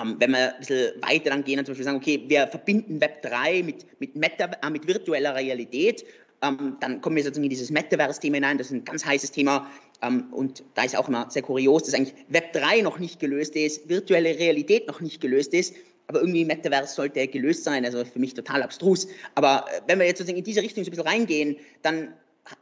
Ähm, 0.00 0.16
wenn 0.20 0.30
wir 0.30 0.54
ein 0.54 0.60
bisschen 0.60 1.02
weiter 1.02 1.30
dann 1.30 1.42
gehen 1.42 1.58
und 1.58 1.64
zum 1.64 1.72
Beispiel 1.72 1.84
sagen, 1.84 1.96
okay, 1.96 2.22
wir 2.28 2.46
verbinden 2.46 3.00
Web 3.00 3.22
3 3.22 3.64
mit, 3.64 3.86
mit, 4.00 4.14
Meta, 4.14 4.48
äh, 4.62 4.70
mit 4.70 4.86
virtueller 4.86 5.34
Realität, 5.34 6.04
ähm, 6.42 6.76
dann 6.80 7.00
kommen 7.00 7.16
wir 7.16 7.24
sozusagen 7.24 7.44
in 7.44 7.50
dieses 7.50 7.70
Metaverse-Thema 7.70 8.36
hinein, 8.36 8.58
das 8.58 8.68
ist 8.68 8.72
ein 8.72 8.84
ganz 8.84 9.04
heißes 9.04 9.32
Thema. 9.32 9.68
Ähm, 10.00 10.32
und 10.32 10.62
da 10.74 10.84
ist 10.84 10.96
auch 10.96 11.08
immer 11.08 11.28
sehr 11.30 11.42
kurios, 11.42 11.84
dass 11.84 11.94
eigentlich 11.94 12.14
Web 12.28 12.52
3 12.52 12.82
noch 12.82 12.98
nicht 12.98 13.18
gelöst 13.20 13.56
ist, 13.56 13.88
virtuelle 13.88 14.38
Realität 14.38 14.86
noch 14.86 15.00
nicht 15.00 15.20
gelöst 15.20 15.52
ist 15.54 15.74
aber 16.10 16.20
irgendwie 16.22 16.44
Metaverse 16.44 16.92
sollte 16.92 17.28
gelöst 17.28 17.62
sein, 17.62 17.84
also 17.84 18.04
für 18.04 18.18
mich 18.18 18.34
total 18.34 18.64
abstrus. 18.64 19.06
Aber 19.36 19.64
äh, 19.70 19.80
wenn 19.86 20.00
wir 20.00 20.06
jetzt 20.06 20.18
sozusagen 20.18 20.38
in 20.38 20.44
diese 20.44 20.60
Richtung 20.60 20.82
so 20.82 20.88
ein 20.88 20.90
bisschen 20.90 21.06
reingehen, 21.06 21.56
dann 21.82 22.12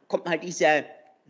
kommt 0.07 0.25
man 0.25 0.33
halt 0.33 0.45
diese 0.45 0.85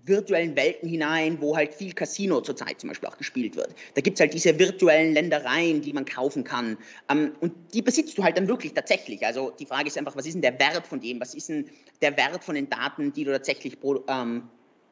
virtuellen 0.05 0.56
Welten 0.56 0.88
hinein, 0.88 1.41
wo 1.41 1.56
halt 1.56 1.73
viel 1.73 1.93
Casino 1.93 2.41
zurzeit 2.41 2.81
zum 2.81 2.88
Beispiel 2.88 3.09
auch 3.09 3.19
gespielt 3.19 3.55
wird. 3.55 3.73
Da 3.94 4.00
gibt 4.00 4.17
es 4.17 4.20
halt 4.20 4.35
diese 4.35 4.59
virtuellen 4.59 5.15
Ländereien, 5.15 5.81
die 5.81 5.93
man 5.93 6.05
kaufen 6.05 6.43
kann. 6.43 6.76
Ähm, 7.09 7.37
und 7.41 7.55
die 7.73 7.82
besitzt 7.82 8.19
du 8.19 8.25
halt 8.25 8.37
dann 8.37 8.49
wirklich 8.49 8.75
tatsächlich. 8.75 9.25
Also 9.25 9.53
die 9.56 9.67
Frage 9.67 9.87
ist 9.87 9.97
einfach, 9.97 10.17
was 10.17 10.26
ist 10.26 10.32
denn 10.32 10.43
der 10.43 10.59
Wert 10.59 10.88
von 10.88 10.99
dem? 10.99 11.20
Was 11.20 11.35
ist 11.35 11.49
denn 11.49 11.70
der 12.03 12.17
Wert 12.17 12.43
von 12.43 12.56
den 12.56 12.69
Daten, 12.69 13.12
die 13.12 13.23
du 13.23 13.31
tatsächlich 13.31 13.76
ähm, 14.09 14.49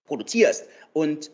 produzierst? 0.06 0.67
Und 0.93 1.32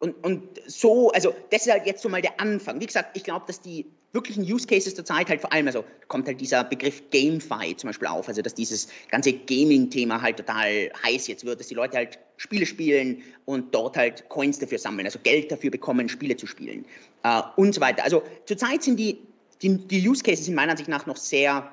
und, 0.00 0.24
und 0.24 0.60
so, 0.66 1.10
also 1.10 1.34
das 1.50 1.66
ist 1.66 1.72
halt 1.72 1.86
jetzt 1.86 2.02
so 2.02 2.08
mal 2.08 2.22
der 2.22 2.40
Anfang. 2.40 2.80
Wie 2.80 2.86
gesagt, 2.86 3.16
ich 3.16 3.24
glaube, 3.24 3.44
dass 3.46 3.60
die 3.60 3.86
wirklichen 4.12 4.42
Use 4.42 4.66
Cases 4.66 4.94
zur 4.94 5.04
Zeit 5.04 5.28
halt 5.28 5.40
vor 5.40 5.52
allem, 5.52 5.66
also 5.66 5.84
kommt 6.06 6.26
halt 6.26 6.40
dieser 6.40 6.64
Begriff 6.64 7.02
GameFi 7.10 7.76
zum 7.76 7.88
Beispiel 7.88 8.08
auf, 8.08 8.28
also 8.28 8.40
dass 8.40 8.54
dieses 8.54 8.88
ganze 9.10 9.32
Gaming-Thema 9.32 10.22
halt 10.22 10.38
total 10.38 10.90
heiß 11.04 11.26
jetzt 11.26 11.44
wird, 11.44 11.60
dass 11.60 11.66
die 11.66 11.74
Leute 11.74 11.96
halt 11.96 12.18
Spiele 12.36 12.64
spielen 12.64 13.22
und 13.44 13.74
dort 13.74 13.96
halt 13.96 14.28
Coins 14.28 14.58
dafür 14.58 14.78
sammeln, 14.78 15.06
also 15.06 15.18
Geld 15.22 15.50
dafür 15.50 15.70
bekommen, 15.70 16.08
Spiele 16.08 16.36
zu 16.36 16.46
spielen 16.46 16.86
äh, 17.24 17.42
und 17.56 17.74
so 17.74 17.80
weiter. 17.80 18.04
Also 18.04 18.22
zurzeit 18.46 18.82
sind 18.82 18.96
die, 18.96 19.18
die, 19.60 19.76
die 19.76 20.08
Use 20.08 20.22
Cases 20.22 20.46
in 20.48 20.54
meiner 20.54 20.72
Ansicht 20.72 20.88
nach 20.88 21.06
noch 21.06 21.16
sehr 21.16 21.70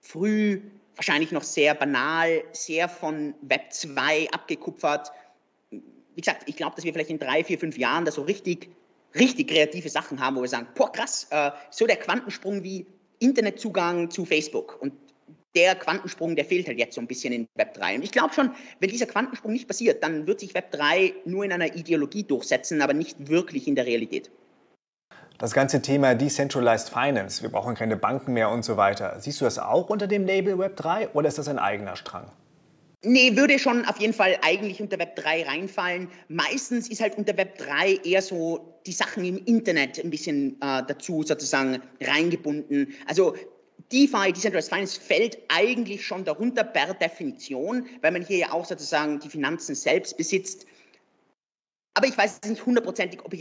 früh, 0.00 0.60
wahrscheinlich 0.96 1.30
noch 1.30 1.44
sehr 1.44 1.74
banal, 1.74 2.42
sehr 2.52 2.88
von 2.88 3.34
Web 3.42 3.72
2 3.72 4.28
abgekupfert 4.32 5.12
wie 6.18 6.22
gesagt, 6.22 6.42
ich 6.46 6.56
glaube, 6.56 6.74
dass 6.74 6.84
wir 6.84 6.92
vielleicht 6.92 7.10
in 7.10 7.20
drei, 7.20 7.44
vier, 7.44 7.60
fünf 7.60 7.78
Jahren 7.78 8.04
da 8.04 8.10
so 8.10 8.22
richtig, 8.22 8.70
richtig 9.14 9.50
kreative 9.50 9.88
Sachen 9.88 10.18
haben, 10.18 10.34
wo 10.34 10.42
wir 10.42 10.48
sagen, 10.48 10.66
boah, 10.74 10.90
krass, 10.90 11.28
äh, 11.30 11.52
so 11.70 11.86
der 11.86 11.94
Quantensprung 11.94 12.64
wie 12.64 12.86
Internetzugang 13.20 14.10
zu 14.10 14.24
Facebook. 14.24 14.82
Und 14.82 14.94
der 15.54 15.76
Quantensprung, 15.76 16.34
der 16.34 16.44
fehlt 16.44 16.66
halt 16.66 16.76
jetzt 16.76 16.96
so 16.96 17.00
ein 17.00 17.06
bisschen 17.06 17.32
in 17.32 17.46
Web 17.54 17.74
3. 17.74 17.94
Und 17.94 18.02
ich 18.02 18.10
glaube 18.10 18.34
schon, 18.34 18.50
wenn 18.80 18.90
dieser 18.90 19.06
Quantensprung 19.06 19.52
nicht 19.52 19.68
passiert, 19.68 20.02
dann 20.02 20.26
wird 20.26 20.40
sich 20.40 20.54
Web 20.54 20.72
3 20.72 21.14
nur 21.24 21.44
in 21.44 21.52
einer 21.52 21.76
Ideologie 21.76 22.24
durchsetzen, 22.24 22.82
aber 22.82 22.94
nicht 22.94 23.28
wirklich 23.28 23.68
in 23.68 23.76
der 23.76 23.86
Realität. 23.86 24.28
Das 25.38 25.54
ganze 25.54 25.82
Thema 25.82 26.16
Decentralized 26.16 26.88
Finance, 26.88 27.42
wir 27.42 27.50
brauchen 27.50 27.76
keine 27.76 27.96
Banken 27.96 28.32
mehr 28.32 28.50
und 28.50 28.64
so 28.64 28.76
weiter. 28.76 29.20
Siehst 29.20 29.40
du 29.40 29.44
das 29.44 29.60
auch 29.60 29.88
unter 29.88 30.08
dem 30.08 30.26
Label 30.26 30.58
Web 30.58 30.74
3 30.74 31.10
oder 31.10 31.28
ist 31.28 31.38
das 31.38 31.46
ein 31.46 31.60
eigener 31.60 31.94
Strang? 31.94 32.28
Nee, 33.04 33.36
würde 33.36 33.60
schon 33.60 33.84
auf 33.84 34.00
jeden 34.00 34.12
Fall 34.12 34.38
eigentlich 34.42 34.80
unter 34.80 34.98
Web 34.98 35.14
3 35.14 35.44
reinfallen. 35.44 36.08
Meistens 36.26 36.90
ist 36.90 37.00
halt 37.00 37.16
unter 37.16 37.36
Web 37.36 37.56
3 37.58 38.00
eher 38.02 38.22
so 38.22 38.80
die 38.86 38.92
Sachen 38.92 39.24
im 39.24 39.38
Internet 39.44 40.02
ein 40.02 40.10
bisschen 40.10 40.60
äh, 40.60 40.82
dazu 40.84 41.22
sozusagen 41.22 41.80
reingebunden. 42.00 42.92
Also 43.06 43.36
DeFi, 43.92 44.32
Decentralized 44.32 44.68
Finance, 44.68 45.00
fällt 45.00 45.38
eigentlich 45.48 46.04
schon 46.04 46.24
darunter 46.24 46.64
per 46.64 46.92
Definition, 46.92 47.86
weil 48.02 48.10
man 48.10 48.26
hier 48.26 48.38
ja 48.38 48.52
auch 48.52 48.64
sozusagen 48.64 49.20
die 49.20 49.28
Finanzen 49.28 49.76
selbst 49.76 50.16
besitzt. 50.16 50.66
Aber 51.94 52.08
ich 52.08 52.18
weiß 52.18 52.40
nicht 52.46 52.66
hundertprozentig, 52.66 53.20
ob, 53.24 53.32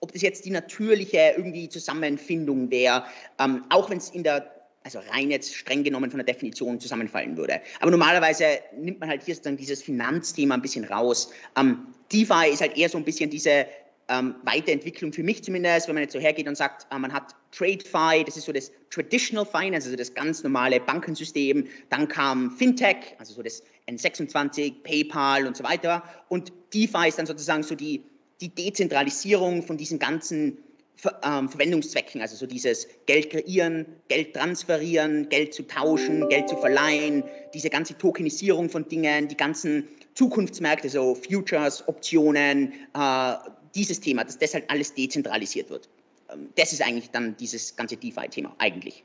ob 0.00 0.12
das 0.12 0.22
jetzt 0.22 0.44
die 0.44 0.50
natürliche 0.50 1.34
irgendwie 1.36 1.68
Zusammenfindung 1.68 2.70
wäre, 2.70 3.04
ähm, 3.40 3.64
auch 3.70 3.90
wenn 3.90 3.98
es 3.98 4.10
in 4.10 4.22
der 4.22 4.59
also 4.82 5.00
rein 5.10 5.30
jetzt 5.30 5.54
streng 5.54 5.84
genommen 5.84 6.10
von 6.10 6.18
der 6.18 6.26
Definition 6.26 6.80
zusammenfallen 6.80 7.36
würde. 7.36 7.60
Aber 7.80 7.90
normalerweise 7.90 8.60
nimmt 8.76 9.00
man 9.00 9.08
halt 9.08 9.22
hier 9.22 9.34
sozusagen 9.34 9.56
dieses 9.56 9.82
Finanzthema 9.82 10.54
ein 10.54 10.62
bisschen 10.62 10.84
raus. 10.84 11.30
Ähm, 11.56 11.86
DeFi 12.12 12.50
ist 12.52 12.60
halt 12.60 12.76
eher 12.76 12.88
so 12.88 12.98
ein 12.98 13.04
bisschen 13.04 13.30
diese 13.30 13.66
ähm, 14.08 14.34
Weiterentwicklung 14.42 15.12
für 15.12 15.22
mich 15.22 15.44
zumindest, 15.44 15.86
wenn 15.86 15.94
man 15.94 16.02
jetzt 16.02 16.12
so 16.12 16.18
hergeht 16.18 16.48
und 16.48 16.56
sagt, 16.56 16.86
äh, 16.92 16.98
man 16.98 17.12
hat 17.12 17.34
TradeFi, 17.52 18.24
das 18.24 18.36
ist 18.36 18.46
so 18.46 18.52
das 18.52 18.72
Traditional 18.90 19.46
Finance, 19.46 19.86
also 19.86 19.96
das 19.96 20.14
ganz 20.14 20.42
normale 20.42 20.80
Bankensystem. 20.80 21.66
Dann 21.90 22.08
kam 22.08 22.50
Fintech, 22.50 23.14
also 23.18 23.34
so 23.34 23.42
das 23.42 23.62
N26, 23.88 24.82
PayPal 24.82 25.46
und 25.46 25.56
so 25.56 25.62
weiter. 25.62 26.02
Und 26.28 26.52
DeFi 26.74 27.08
ist 27.08 27.18
dann 27.18 27.26
sozusagen 27.26 27.62
so 27.62 27.74
die, 27.74 28.02
die 28.40 28.48
Dezentralisierung 28.48 29.62
von 29.62 29.76
diesen 29.76 29.98
ganzen 29.98 30.58
Verwendungszwecken, 31.00 32.20
also 32.20 32.36
so 32.36 32.46
dieses 32.46 32.86
Geld 33.06 33.30
kreieren, 33.30 33.86
Geld 34.08 34.34
transferieren, 34.34 35.28
Geld 35.28 35.54
zu 35.54 35.66
tauschen, 35.66 36.28
Geld 36.28 36.48
zu 36.48 36.56
verleihen, 36.56 37.24
diese 37.54 37.70
ganze 37.70 37.96
Tokenisierung 37.96 38.68
von 38.68 38.86
Dingen, 38.88 39.28
die 39.28 39.36
ganzen 39.36 39.88
Zukunftsmärkte, 40.14 40.88
so 40.88 41.14
Futures, 41.14 41.86
Optionen, 41.88 42.72
äh, 42.94 43.34
dieses 43.74 44.00
Thema, 44.00 44.24
dass 44.24 44.38
das 44.38 44.54
halt 44.54 44.68
alles 44.68 44.94
dezentralisiert 44.94 45.70
wird. 45.70 45.88
Ähm, 46.32 46.50
das 46.56 46.72
ist 46.72 46.82
eigentlich 46.82 47.10
dann 47.10 47.36
dieses 47.36 47.76
ganze 47.76 47.96
DeFi-Thema 47.96 48.54
eigentlich. 48.58 49.04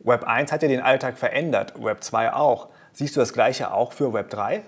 Web 0.00 0.24
1 0.24 0.50
hat 0.50 0.62
ja 0.62 0.68
den 0.68 0.80
Alltag 0.80 1.16
verändert, 1.16 1.74
Web 1.82 2.02
2 2.02 2.32
auch. 2.32 2.68
Siehst 2.92 3.16
du 3.16 3.20
das 3.20 3.32
gleiche 3.32 3.72
auch 3.72 3.92
für 3.92 4.12
Web 4.12 4.30
3? 4.30 4.64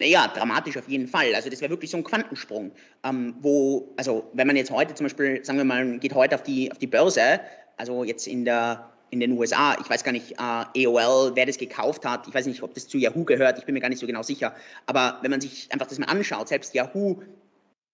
Naja, 0.00 0.28
dramatisch 0.28 0.76
auf 0.76 0.88
jeden 0.88 1.08
Fall. 1.08 1.34
Also 1.34 1.50
das 1.50 1.60
wäre 1.60 1.70
wirklich 1.70 1.90
so 1.90 1.96
ein 1.96 2.04
Quantensprung, 2.04 2.70
ähm, 3.04 3.34
wo, 3.40 3.92
also 3.96 4.30
wenn 4.32 4.46
man 4.46 4.56
jetzt 4.56 4.70
heute 4.70 4.94
zum 4.94 5.06
Beispiel, 5.06 5.44
sagen 5.44 5.58
wir 5.58 5.64
mal, 5.64 5.98
geht 5.98 6.14
heute 6.14 6.36
auf 6.36 6.42
die, 6.42 6.70
auf 6.70 6.78
die 6.78 6.86
Börse, 6.86 7.40
also 7.76 8.04
jetzt 8.04 8.26
in 8.26 8.44
der 8.44 8.92
in 9.10 9.20
den 9.20 9.32
USA, 9.38 9.74
ich 9.80 9.88
weiß 9.88 10.04
gar 10.04 10.12
nicht, 10.12 10.32
äh, 10.32 10.36
AOL, 10.86 11.32
wer 11.34 11.46
das 11.46 11.56
gekauft 11.56 12.04
hat, 12.04 12.28
ich 12.28 12.34
weiß 12.34 12.44
nicht, 12.44 12.62
ob 12.62 12.74
das 12.74 12.88
zu 12.88 12.98
Yahoo 12.98 13.24
gehört, 13.24 13.58
ich 13.58 13.64
bin 13.64 13.72
mir 13.72 13.80
gar 13.80 13.88
nicht 13.88 14.00
so 14.00 14.06
genau 14.06 14.22
sicher, 14.22 14.54
aber 14.84 15.18
wenn 15.22 15.30
man 15.30 15.40
sich 15.40 15.72
einfach 15.72 15.86
das 15.86 15.98
mal 15.98 16.06
anschaut, 16.06 16.48
selbst 16.48 16.74
Yahoo, 16.74 17.22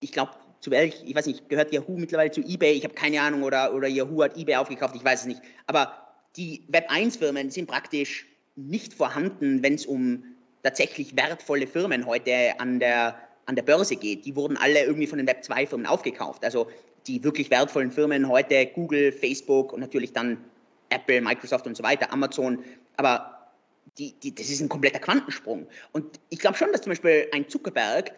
ich 0.01 0.11
glaube, 0.11 0.33
zu 0.61 0.71
welch, 0.71 1.05
ich 1.07 1.15
weiß 1.15 1.27
nicht, 1.27 1.49
gehört 1.49 1.73
Yahoo 1.73 1.97
mittlerweile 1.97 2.31
zu 2.31 2.41
eBay, 2.41 2.73
ich 2.73 2.85
habe 2.85 2.95
keine 2.95 3.21
Ahnung, 3.21 3.43
oder, 3.43 3.75
oder 3.75 3.87
Yahoo 3.87 4.25
hat 4.25 4.37
eBay 4.37 4.57
aufgekauft, 4.57 4.97
ich 4.97 5.05
weiß 5.05 5.21
es 5.21 5.27
nicht. 5.27 5.41
Aber 5.67 5.93
die 6.37 6.65
Web1-Firmen 6.71 7.51
sind 7.51 7.69
praktisch 7.69 8.27
nicht 8.57 8.95
vorhanden, 8.95 9.63
wenn 9.63 9.75
es 9.75 9.87
um 9.87 10.25
tatsächlich 10.65 11.17
wertvolle 11.17 11.69
Firmen 11.69 12.07
heute 12.07 12.59
an 12.59 12.81
der, 12.81 13.17
an 13.47 13.55
der 13.55 13.63
Börse 13.63 13.95
geht. 13.95 14.25
Die 14.25 14.35
wurden 14.35 14.57
alle 14.57 14.83
irgendwie 14.83 15.07
von 15.07 15.19
den 15.19 15.29
Web2-Firmen 15.29 15.87
aufgekauft. 15.87 16.45
Also 16.45 16.69
die 17.07 17.23
wirklich 17.23 17.51
wertvollen 17.51 17.93
Firmen 17.93 18.29
heute, 18.29 18.67
Google, 18.67 19.13
Facebook 19.13 19.73
und 19.73 19.81
natürlich 19.81 20.13
dann 20.13 20.43
Apple, 20.89 21.21
Microsoft 21.21 21.67
und 21.67 21.77
so 21.77 21.83
weiter, 21.85 22.13
Amazon. 22.13 22.65
Aber 22.97 23.53
die, 23.99 24.13
die, 24.21 24.35
das 24.35 24.49
ist 24.49 24.61
ein 24.61 24.69
kompletter 24.69 24.99
Quantensprung. 24.99 25.69
Und 25.93 26.19
ich 26.31 26.41
glaube 26.41 26.57
schon, 26.57 26.73
dass 26.73 26.83
zum 26.83 26.91
Beispiel 26.91 27.29
ein 27.33 27.49
Zuckerberg, 27.49 28.13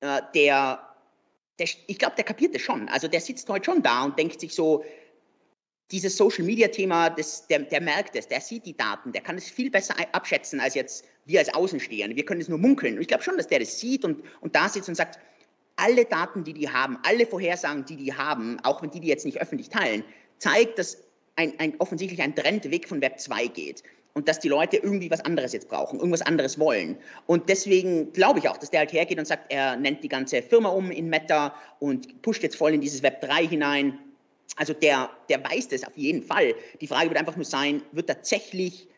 äh, 0.00 0.20
der 0.34 0.80
der, 1.58 1.68
ich 1.86 1.98
glaube, 1.98 2.16
der 2.16 2.24
kapiert 2.24 2.54
das 2.54 2.62
schon. 2.62 2.88
Also 2.88 3.08
der 3.08 3.20
sitzt 3.20 3.48
heute 3.48 3.66
schon 3.66 3.82
da 3.82 4.04
und 4.04 4.18
denkt 4.18 4.40
sich 4.40 4.54
so, 4.54 4.84
dieses 5.90 6.16
Social 6.16 6.44
Media 6.44 6.68
Thema, 6.68 7.10
das, 7.10 7.46
der, 7.46 7.60
der 7.60 7.80
merkt 7.80 8.16
es, 8.16 8.26
der 8.26 8.40
sieht 8.40 8.66
die 8.66 8.76
Daten, 8.76 9.12
der 9.12 9.22
kann 9.22 9.36
es 9.36 9.50
viel 9.50 9.70
besser 9.70 9.94
abschätzen 10.12 10.60
als 10.60 10.74
jetzt 10.74 11.04
wir 11.26 11.38
als 11.38 11.52
Außenstehende. 11.54 12.16
Wir 12.16 12.24
können 12.24 12.40
es 12.40 12.48
nur 12.48 12.58
munkeln. 12.58 12.96
Und 12.96 13.02
ich 13.02 13.08
glaube 13.08 13.22
schon, 13.22 13.36
dass 13.36 13.46
der 13.46 13.60
das 13.60 13.78
sieht 13.78 14.04
und, 14.04 14.22
und 14.40 14.54
da 14.54 14.68
sitzt 14.68 14.88
und 14.88 14.94
sagt, 14.94 15.18
alle 15.76 16.04
Daten, 16.04 16.44
die 16.44 16.52
die 16.52 16.68
haben, 16.68 16.98
alle 17.02 17.26
Vorhersagen, 17.26 17.84
die 17.84 17.96
die 17.96 18.12
haben, 18.12 18.58
auch 18.60 18.82
wenn 18.82 18.90
die 18.90 19.00
die 19.00 19.08
jetzt 19.08 19.24
nicht 19.24 19.40
öffentlich 19.40 19.68
teilen, 19.68 20.04
zeigt, 20.38 20.78
dass 20.78 20.98
ein, 21.36 21.52
ein, 21.58 21.74
offensichtlich 21.78 22.22
ein 22.22 22.34
Trend 22.34 22.70
weg 22.70 22.88
von 22.88 23.00
Web 23.00 23.18
2 23.18 23.48
geht 23.48 23.82
und 24.14 24.28
dass 24.28 24.38
die 24.38 24.48
Leute 24.48 24.76
irgendwie 24.76 25.10
was 25.10 25.20
anderes 25.20 25.52
jetzt 25.52 25.68
brauchen, 25.68 25.98
irgendwas 25.98 26.22
anderes 26.22 26.58
wollen. 26.58 26.96
Und 27.26 27.48
deswegen 27.48 28.12
glaube 28.12 28.38
ich 28.38 28.48
auch, 28.48 28.56
dass 28.56 28.70
der 28.70 28.80
halt 28.80 28.92
hergeht 28.92 29.18
und 29.18 29.26
sagt, 29.26 29.52
er 29.52 29.76
nennt 29.76 30.04
die 30.04 30.08
ganze 30.08 30.42
Firma 30.42 30.68
um 30.68 30.90
in 30.90 31.08
Meta 31.08 31.54
und 31.80 32.22
pusht 32.22 32.42
jetzt 32.42 32.56
voll 32.56 32.72
in 32.72 32.80
dieses 32.80 33.02
Web 33.02 33.20
3 33.20 33.46
hinein. 33.46 33.98
Also 34.56 34.72
der, 34.72 35.10
der 35.28 35.42
weiß 35.42 35.68
das 35.68 35.84
auf 35.84 35.96
jeden 35.96 36.22
Fall. 36.22 36.54
Die 36.80 36.86
Frage 36.86 37.10
wird 37.10 37.18
einfach 37.18 37.36
nur 37.36 37.44
sein, 37.44 37.82
wird 37.92 38.08
tatsächlich 38.08 38.88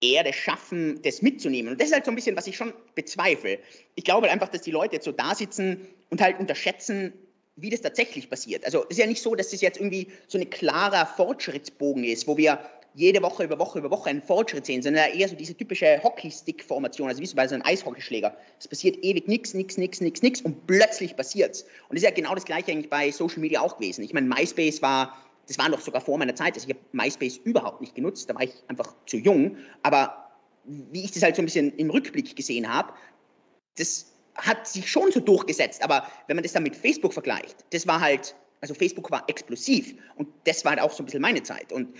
er 0.00 0.24
das 0.24 0.36
schaffen, 0.36 1.00
das 1.02 1.22
mitzunehmen? 1.22 1.72
Und 1.72 1.80
das 1.80 1.88
ist 1.88 1.94
halt 1.94 2.04
so 2.04 2.10
ein 2.10 2.14
bisschen, 2.14 2.36
was 2.36 2.46
ich 2.46 2.56
schon 2.56 2.72
bezweifle. 2.94 3.58
Ich 3.94 4.04
glaube 4.04 4.26
halt 4.26 4.32
einfach, 4.32 4.48
dass 4.48 4.62
die 4.62 4.70
Leute 4.70 4.96
jetzt 4.96 5.04
so 5.04 5.12
da 5.12 5.34
sitzen 5.34 5.86
und 6.10 6.20
halt 6.20 6.38
unterschätzen, 6.38 7.12
wie 7.56 7.70
das 7.70 7.80
tatsächlich 7.80 8.28
passiert. 8.28 8.64
Also 8.64 8.84
es 8.84 8.90
ist 8.90 8.98
ja 8.98 9.06
nicht 9.06 9.22
so, 9.22 9.34
dass 9.34 9.50
das 9.50 9.60
jetzt 9.60 9.78
irgendwie 9.78 10.08
so 10.26 10.38
ein 10.38 10.50
klarer 10.50 11.06
Fortschrittsbogen 11.06 12.04
ist, 12.04 12.26
wo 12.26 12.36
wir 12.36 12.58
jede 12.94 13.20
Woche 13.22 13.44
über 13.44 13.58
Woche 13.58 13.80
über 13.80 13.90
Woche 13.90 14.10
einen 14.10 14.22
Fortschritt 14.22 14.66
sehen, 14.66 14.80
sondern 14.80 15.10
eher 15.12 15.28
so 15.28 15.34
diese 15.34 15.54
typische 15.54 16.00
Hockeystick-Formation, 16.02 17.08
also 17.08 17.20
wie 17.20 17.26
so 17.26 17.34
bei 17.34 17.46
so 17.46 17.54
einem 17.54 17.64
Eishockeyschläger. 17.66 18.36
Es 18.58 18.68
passiert 18.68 19.04
ewig 19.04 19.26
nichts, 19.26 19.52
nichts, 19.52 19.76
nichts, 19.76 20.00
nichts, 20.00 20.22
nichts 20.22 20.40
und 20.40 20.66
plötzlich 20.66 21.16
passiert's. 21.16 21.62
Und 21.88 21.96
das 21.96 21.98
ist 21.98 22.04
ja 22.04 22.10
genau 22.10 22.34
das 22.34 22.44
Gleiche 22.44 22.70
eigentlich 22.70 22.90
bei 22.90 23.10
Social 23.10 23.40
Media 23.40 23.60
auch 23.60 23.76
gewesen. 23.76 24.04
Ich 24.04 24.12
meine, 24.12 24.28
MySpace 24.28 24.80
war, 24.80 25.16
das 25.48 25.58
war 25.58 25.68
noch 25.68 25.80
sogar 25.80 26.00
vor 26.00 26.18
meiner 26.18 26.36
Zeit, 26.36 26.54
also 26.54 26.68
ich 26.68 26.74
habe 26.74 26.84
MySpace 26.92 27.38
überhaupt 27.38 27.80
nicht 27.80 27.96
genutzt, 27.96 28.30
da 28.30 28.34
war 28.34 28.42
ich 28.42 28.52
einfach 28.68 28.94
zu 29.06 29.16
jung, 29.16 29.56
aber 29.82 30.30
wie 30.64 31.04
ich 31.04 31.10
das 31.10 31.22
halt 31.22 31.36
so 31.36 31.42
ein 31.42 31.46
bisschen 31.46 31.76
im 31.76 31.90
Rückblick 31.90 32.34
gesehen 32.36 32.72
habe, 32.72 32.92
das 33.76 34.06
hat 34.36 34.66
sich 34.66 34.90
schon 34.90 35.10
so 35.10 35.20
durchgesetzt, 35.20 35.82
aber 35.82 36.06
wenn 36.28 36.36
man 36.36 36.42
das 36.42 36.52
dann 36.52 36.62
mit 36.62 36.76
Facebook 36.76 37.12
vergleicht, 37.12 37.64
das 37.70 37.86
war 37.86 38.00
halt 38.00 38.36
also 38.64 38.72
Facebook 38.72 39.10
war 39.10 39.22
explosiv 39.28 39.94
und 40.16 40.26
das 40.44 40.64
war 40.64 40.70
halt 40.70 40.80
auch 40.80 40.90
so 40.90 41.02
ein 41.02 41.04
bisschen 41.04 41.20
meine 41.20 41.42
Zeit. 41.42 41.70
Und 41.70 41.94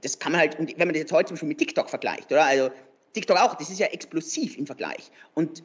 das 0.00 0.18
kann 0.18 0.32
man 0.32 0.40
halt, 0.40 0.58
wenn 0.58 0.78
man 0.78 0.90
das 0.90 0.98
jetzt 0.98 1.12
heute 1.12 1.28
zum 1.28 1.34
Beispiel 1.34 1.48
mit 1.48 1.58
TikTok 1.58 1.90
vergleicht, 1.90 2.30
oder? 2.30 2.44
Also 2.44 2.70
TikTok 3.12 3.38
auch, 3.38 3.54
das 3.54 3.70
ist 3.70 3.78
ja 3.78 3.86
explosiv 3.86 4.56
im 4.58 4.66
Vergleich. 4.66 5.10
Und 5.34 5.62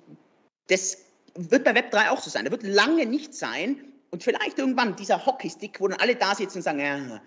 das 0.68 0.98
wird 1.36 1.64
bei 1.64 1.72
Web3 1.72 2.10
auch 2.10 2.22
so 2.22 2.30
sein. 2.30 2.46
Da 2.46 2.52
wird 2.52 2.64
lange 2.64 3.06
nicht 3.06 3.34
sein 3.34 3.84
und 4.12 4.24
vielleicht 4.24 4.58
irgendwann 4.58 4.96
dieser 4.96 5.26
Hockeystick, 5.26 5.80
wo 5.80 5.88
dann 5.88 6.00
alle 6.00 6.16
da 6.16 6.36
sitzen 6.36 6.60
und 6.60 6.64
sagen, 6.64 6.80
ja, 6.80 7.22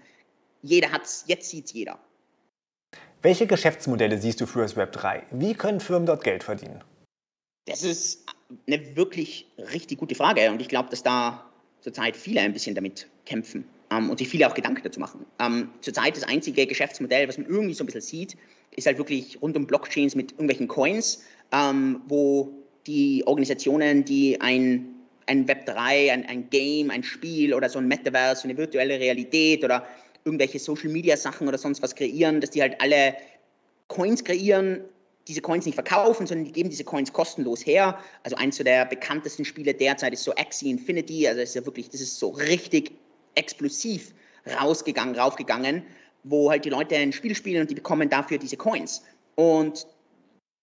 jeder 0.63 0.93
hat's, 0.93 1.25
jetzt 1.27 1.49
sieht's 1.49 1.73
jeder. 1.73 1.99
Welche 3.23 3.47
Geschäftsmodelle 3.47 4.19
siehst 4.19 4.41
du 4.41 4.47
für 4.47 4.63
das 4.63 4.77
Web 4.77 4.93
3? 4.93 5.27
Wie 5.31 5.55
können 5.55 5.81
Firmen 5.81 6.07
dort 6.07 6.25
Geld 6.25 6.43
verdienen? 6.43 6.83
Das 7.67 7.85
ist 7.85 8.27
eine 8.67 8.97
wirklich 8.97 9.49
richtig 9.57 9.99
gute 9.99 10.15
Frage 10.15 10.51
und 10.51 10.61
ich 10.61 10.69
glaube, 10.69 10.91
dass 10.91 11.03
da 11.03 11.49
zurzeit 11.81 12.17
viele 12.17 12.41
ein 12.41 12.53
bisschen 12.53 12.75
damit 12.75 13.09
kämpfen 13.25 13.65
und 13.99 14.19
sich 14.19 14.29
viele 14.29 14.49
auch 14.49 14.55
Gedanken 14.55 14.83
dazu 14.83 15.01
machen. 15.01 15.25
Ähm, 15.39 15.71
zurzeit 15.81 16.17
das 16.17 16.25
einzige 16.25 16.67
Geschäftsmodell, 16.67 17.29
was 17.29 17.39
man 17.39 17.47
irgendwie 17.47 17.75
so 17.75 17.85
ein 17.85 17.87
bisschen 17.87 18.01
sieht, 18.01 18.37
ist 18.75 18.87
halt 18.87 18.99
wirklich 18.99 19.41
rund 19.43 19.57
um 19.57 19.67
Blockchains 19.67 20.15
mit 20.15 20.33
irgendwelchen 20.33 20.69
Coins, 20.69 21.23
ähm, 21.53 22.01
wo 22.09 22.53
die 22.87 23.23
Organisationen, 23.27 24.05
die 24.05 24.41
ein, 24.41 24.89
ein 25.27 25.47
Web3, 25.47 26.11
ein, 26.13 26.27
ein 26.27 26.51
Game, 26.51 26.91
ein 26.91 27.03
Spiel 27.03 27.55
oder 27.55 27.69
so 27.69 27.79
ein 27.79 27.87
Metaverse, 27.87 28.45
eine 28.45 28.57
virtuelle 28.57 28.99
Realität 28.99 29.65
oder 29.65 29.87
irgendwelche 30.25 30.59
Social-Media-Sachen 30.59 31.47
oder 31.49 31.59
sonst 31.59 31.83
was 31.83 31.95
kreieren, 31.95 32.41
dass 32.41 32.51
die 32.51 32.63
halt 32.63 32.81
alle 32.81 33.15
Coins 33.89 34.25
kreieren, 34.25 34.81
diese 35.29 35.41
Coins 35.41 35.67
nicht 35.67 35.75
verkaufen, 35.75 36.27
sondern 36.27 36.47
die 36.47 36.53
geben 36.53 36.71
diese 36.71 36.85
Coins 36.85 37.13
kostenlos 37.13 37.65
her. 37.65 37.99
Also 38.25 38.37
eins 38.37 38.57
der 38.57 38.87
bekanntesten 38.87 39.45
Spiele 39.45 39.75
derzeit 39.75 40.13
ist 40.13 40.25
so 40.25 40.35
Axie 40.35 40.71
Infinity, 40.71 41.29
also 41.29 41.41
das 41.41 41.51
ist 41.51 41.55
ja 41.55 41.65
wirklich, 41.65 41.91
das 41.91 42.01
ist 42.01 42.19
so 42.19 42.31
richtig 42.31 42.93
explosiv 43.35 44.13
rausgegangen, 44.61 45.15
raufgegangen, 45.15 45.83
wo 46.25 46.51
halt 46.51 46.65
die 46.65 46.71
Leute 46.71 46.97
ein 46.97 47.13
Spiel 47.13 47.35
spielen 47.35 47.63
und 47.63 47.71
die 47.71 47.75
bekommen 47.75 48.09
dafür 48.09 48.39
diese 48.39 48.57
Coins. 48.57 49.03
Und 49.35 49.87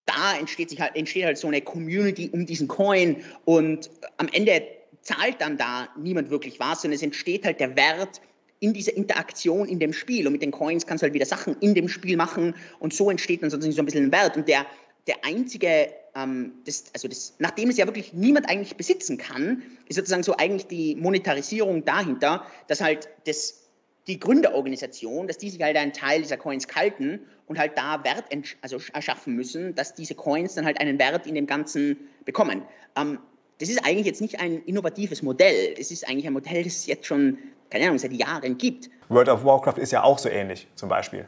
da 0.05 0.38
entsteht, 0.38 0.69
sich 0.69 0.81
halt, 0.81 0.95
entsteht 0.95 1.25
halt 1.25 1.38
so 1.38 1.47
eine 1.47 1.61
Community 1.61 2.29
um 2.31 2.45
diesen 2.45 2.67
Coin 2.67 3.17
und 3.45 3.89
am 4.17 4.27
Ende 4.29 4.63
zahlt 5.01 5.39
dann 5.39 5.57
da 5.57 5.88
niemand 5.97 6.29
wirklich 6.29 6.59
was, 6.59 6.81
sondern 6.81 6.95
es 6.95 7.03
entsteht 7.03 7.45
halt 7.45 7.59
der 7.59 7.75
Wert 7.75 8.21
in 8.59 8.73
dieser 8.73 8.95
Interaktion 8.95 9.67
in 9.67 9.79
dem 9.79 9.93
Spiel. 9.93 10.27
Und 10.27 10.33
mit 10.33 10.41
den 10.41 10.51
Coins 10.51 10.85
kannst 10.85 11.01
du 11.01 11.05
halt 11.05 11.13
wieder 11.13 11.25
Sachen 11.25 11.55
in 11.61 11.73
dem 11.73 11.88
Spiel 11.88 12.17
machen 12.17 12.55
und 12.79 12.93
so 12.93 13.09
entsteht 13.09 13.41
dann 13.41 13.49
sozusagen 13.49 13.73
so 13.73 13.81
ein 13.81 13.85
bisschen 13.85 14.05
ein 14.05 14.11
Wert. 14.11 14.35
Und 14.35 14.47
der, 14.47 14.65
der 15.08 15.24
einzige, 15.24 15.94
ähm, 16.15 16.53
das, 16.65 16.86
also 16.94 17.08
das, 17.08 17.36
nachdem 17.39 17.70
es 17.70 17.77
ja 17.77 17.86
wirklich 17.86 18.13
niemand 18.13 18.50
eigentlich 18.50 18.75
besitzen 18.75 19.18
kann, 19.18 19.63
ist 19.88 19.96
sozusagen 19.96 20.24
so 20.24 20.36
eigentlich 20.38 20.68
die 20.68 20.96
Monetarisierung 20.96 21.86
dahinter, 21.86 22.46
dass 22.68 22.82
halt 22.82 23.10
das, 23.25 23.70
die 24.08 24.20
Gründerorganisation, 24.20 25.27
dass 25.27 25.38
die 25.38 25.50
sich 25.50 25.62
halt 25.62 25.77
einen 25.77 25.94
Teil 25.94 26.22
dieser 26.22 26.38
Coins 26.38 26.68
kalten 26.68 27.22
und 27.48 27.58
halt 27.58 27.77
da 27.77 28.03
Wert 28.03 28.25
also 28.62 28.77
erschaffen 28.94 29.36
müssen, 29.36 29.75
dass 29.75 29.96
diese 29.96 30.15
Coins 30.15 30.56
dann 30.56 30.65
halt 30.65 30.79
einen 30.79 31.00
Wert 31.00 31.25
in 31.27 31.36
dem 31.36 31.48
Ganzen 31.48 31.98
bekommen. 32.25 32.63
Ähm, 32.96 33.20
das 33.60 33.70
ist 33.70 33.86
eigentlich 33.86 34.06
jetzt 34.06 34.22
nicht 34.22 34.39
ein 34.39 34.63
innovatives 34.63 35.22
Modell. 35.22 35.75
Es 35.77 35.91
ist 35.91 36.08
eigentlich 36.08 36.27
ein 36.27 36.34
Modell, 36.34 36.63
das 36.63 36.77
es 36.77 36.86
jetzt 36.86 37.06
schon, 37.06 37.38
keine 37.70 37.86
Ahnung, 37.86 37.98
seit 37.98 38.13
Jahren 38.13 38.58
gibt. 38.58 38.89
World 39.10 39.27
of 39.29 39.44
Warcraft 39.44 39.77
ist 39.77 39.91
ja 39.91 40.03
auch 40.03 40.18
so 40.18 40.29
ähnlich, 40.29 40.68
zum 40.75 40.88
Beispiel. 40.88 41.27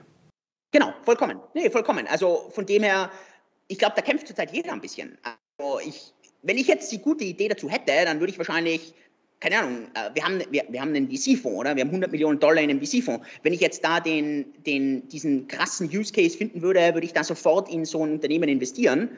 Genau, 0.71 0.93
vollkommen. 1.03 1.39
Nee, 1.53 1.69
vollkommen. 1.69 2.07
Also 2.07 2.49
von 2.51 2.65
dem 2.65 2.83
her, 2.83 3.11
ich 3.71 3.77
glaube, 3.77 3.93
da 3.95 4.01
kämpft 4.01 4.27
zurzeit 4.27 4.51
jeder 4.51 4.73
ein 4.73 4.81
bisschen. 4.81 5.17
Also 5.23 5.79
ich, 5.79 6.13
wenn 6.43 6.57
ich 6.57 6.67
jetzt 6.67 6.91
die 6.91 6.99
gute 6.99 7.23
Idee 7.23 7.47
dazu 7.47 7.69
hätte, 7.69 7.93
dann 8.03 8.19
würde 8.19 8.31
ich 8.31 8.37
wahrscheinlich, 8.37 8.93
keine 9.39 9.59
Ahnung, 9.59 9.87
äh, 9.93 10.13
wir 10.13 10.25
haben, 10.25 10.41
wir, 10.51 10.65
wir 10.67 10.81
haben 10.81 10.93
einen 10.93 11.09
VC-Fonds, 11.09 11.59
oder? 11.59 11.75
Wir 11.75 11.83
haben 11.83 11.89
100 11.89 12.11
Millionen 12.11 12.37
Dollar 12.37 12.61
in 12.61 12.69
einem 12.69 12.81
VC-Fonds. 12.81 13.25
Wenn 13.43 13.53
ich 13.53 13.61
jetzt 13.61 13.83
da 13.85 14.01
den, 14.01 14.53
den, 14.65 15.07
diesen 15.07 15.47
krassen 15.47 15.87
Use 15.87 16.11
Case 16.11 16.37
finden 16.37 16.61
würde, 16.61 16.81
würde 16.93 17.05
ich 17.05 17.13
da 17.13 17.23
sofort 17.23 17.71
in 17.71 17.85
so 17.85 18.05
ein 18.05 18.11
Unternehmen 18.11 18.49
investieren. 18.49 19.09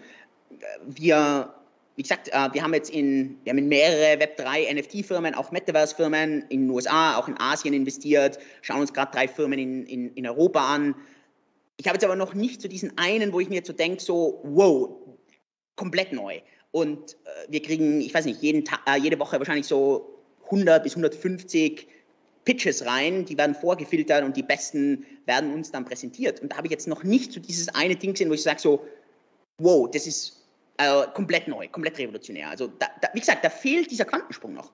Wir 0.86 1.52
wie 1.96 2.02
gesagt, 2.02 2.30
äh, 2.30 2.50
wir 2.54 2.64
haben 2.64 2.74
jetzt 2.74 2.90
in, 2.90 3.38
wir 3.44 3.52
haben 3.52 3.60
in 3.60 3.68
mehrere 3.68 4.20
Web3 4.20 4.74
NFT-Firmen, 4.74 5.36
auch 5.36 5.52
Metaverse-Firmen 5.52 6.46
in 6.50 6.62
den 6.62 6.70
USA, 6.70 7.18
auch 7.18 7.28
in 7.28 7.40
Asien 7.40 7.74
investiert, 7.74 8.40
schauen 8.62 8.82
uns 8.82 8.94
gerade 8.94 9.12
drei 9.12 9.28
Firmen 9.28 9.60
in, 9.60 9.86
in, 9.86 10.14
in 10.16 10.28
Europa 10.28 10.74
an. 10.74 10.96
Ich 11.78 11.88
habe 11.88 11.96
jetzt 11.96 12.04
aber 12.04 12.16
noch 12.16 12.34
nicht 12.34 12.62
so 12.62 12.68
diesen 12.68 12.98
einen, 12.98 13.34
wo 13.34 13.40
ich 13.40 13.50
mir 13.50 13.56
jetzt 13.56 13.68
so 13.68 13.74
denke, 13.74 14.02
so, 14.02 14.42
wow, 14.44 14.90
komplett 15.76 16.14
neu. 16.14 16.42
Und 16.72 17.14
äh, 17.14 17.16
wir 17.50 17.62
kriegen, 17.62 18.02
ich 18.02 18.14
weiß 18.14 18.26
nicht, 18.26 18.42
jeden 18.42 18.64
äh, 18.86 18.98
jede 18.98 19.20
Woche 19.20 19.38
wahrscheinlich 19.40 19.68
so 19.68 20.20
100 20.46 20.84
bis 20.84 20.94
150 20.94 21.88
Pitches 22.46 22.86
rein, 22.86 23.26
die 23.26 23.38
werden 23.38 23.56
vorgefiltert 23.56 24.24
und 24.24 24.36
die 24.36 24.44
besten 24.44 25.06
werden 25.26 25.54
uns 25.54 25.72
dann 25.72 25.86
präsentiert. 25.86 26.42
Und 26.42 26.52
da 26.52 26.58
habe 26.58 26.68
ich 26.68 26.72
jetzt 26.72 26.88
noch 26.88 27.04
nicht 27.04 27.32
so 27.32 27.40
dieses 27.40 27.74
eine 27.74 27.96
Ding 27.96 28.12
gesehen, 28.12 28.30
wo 28.30 28.34
ich 28.34 28.44
sage 28.44 28.60
so, 28.60 28.86
wow, 29.60 29.90
das 29.90 30.08
ist 30.08 30.44
äh, 30.78 31.06
komplett 31.14 31.48
neu, 31.48 31.68
komplett 31.70 31.98
revolutionär. 32.00 32.50
Also 32.50 32.68
da, 32.68 32.88
da, 33.02 33.10
wie 33.14 33.20
gesagt, 33.20 33.46
da 33.46 33.50
fehlt 33.50 33.90
dieser 33.92 34.06
Quantensprung 34.06 34.54
noch. 34.54 34.72